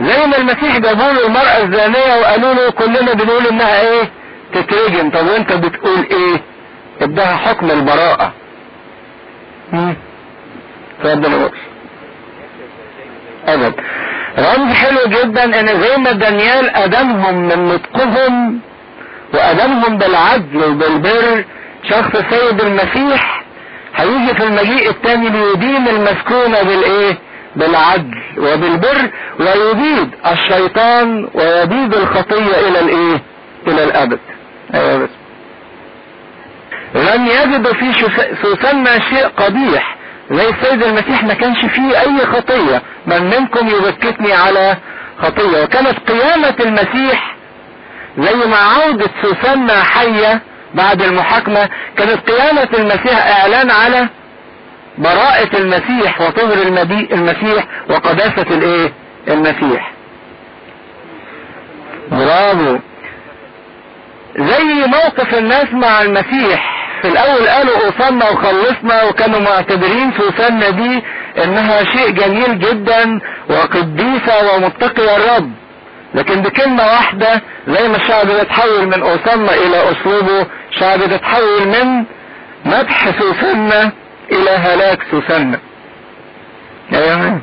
[0.00, 4.10] زي ما المسيح جابوا له المرأة الزانية وقالوا له كلنا بنقول إنها إيه؟
[4.54, 5.10] تترجم.
[5.10, 6.42] طب وأنت بتقول إيه؟
[7.02, 8.32] ادها حكم البراءة.
[11.00, 11.50] اتفضل يا
[13.48, 13.72] ابدا
[14.38, 18.60] رمز حلو جدا إن زي ما دانيال أدمهم من نطقهم
[19.34, 21.44] وأدمهم بالعدل وبالبر
[21.90, 23.42] شخص سيد المسيح
[23.96, 27.18] هيجي في المجيء الثاني ليدين المسكونة بالإيه؟
[27.56, 29.10] بالعدل وبالبر
[29.40, 33.22] ويبيد الشيطان ويبيد الخطية إلى الإيه؟
[33.66, 34.18] إلى الأبد.
[34.74, 35.08] أيوه بس.
[36.94, 37.92] لم يجدوا في
[38.42, 39.96] سوسنة شيء قبيح.
[40.30, 42.82] زي السيد المسيح ما كانش فيه أي خطية.
[43.06, 44.76] من منكم يبكتني على
[45.22, 45.62] خطية.
[45.62, 47.36] وكانت قيامة المسيح
[48.18, 50.40] زي ما عودة سوسنة حية
[50.74, 54.08] بعد المحاكمة كانت قيامة المسيح إعلان على
[54.98, 56.62] براءة المسيح وطهر
[57.12, 58.92] المسيح وقداسة الإيه؟
[59.28, 59.92] المسيح.
[62.10, 62.78] برافو.
[64.36, 71.02] زي موقف الناس مع المسيح في الأول قالوا أوصلنا وخلصنا وكانوا معتبرين سوسنة دي
[71.44, 73.20] إنها شيء جميل جدا
[73.50, 75.50] وقديسة ومتقية الرب.
[76.14, 82.04] لكن بكلمة واحدة زي ما الشعب بيتحول من أوصلنا إلى أسلوبه الشعب بيتحول من
[82.64, 83.92] مدح سوسنة
[84.32, 85.58] إلى هلاك سوسنة
[86.94, 87.40] أيوه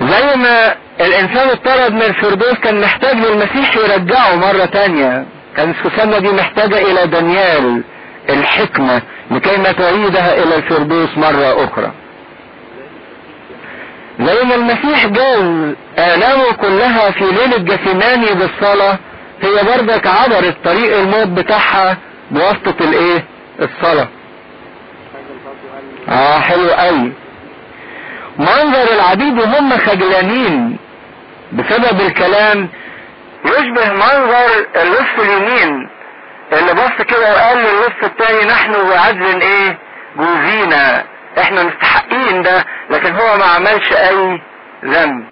[0.00, 5.26] زي ما الإنسان اضطرد من الفردوس كان محتاج للمسيح يرجعه مرة تانية.
[5.56, 7.82] كان سوسنة دي محتاجة إلى دانيال
[8.30, 11.92] الحكمة لكي ما تعيدها إلى الفردوس مرة أخرى.
[14.18, 18.98] ما المسيح جاز آلامه كلها في ليلة جثماني بالصلاة
[19.42, 21.96] هي بردك عبرت طريق الموت بتاعها
[22.30, 23.24] بواسطة الإيه؟
[23.60, 24.08] الصلاة.
[26.08, 27.12] آه حلو قوي.
[28.38, 30.76] منظر العبيد وهم خجلانين
[31.52, 32.68] بسبب الكلام
[33.44, 35.88] يشبه منظر اللص اليمين
[36.52, 39.78] اللي بص كده وقال للص التاني نحن بعدل إيه؟
[40.16, 41.04] جوزينا.
[41.38, 42.64] إحنا مستحقين ده.
[42.90, 44.40] لكن هو ما عملش أي
[44.84, 45.26] ذنب.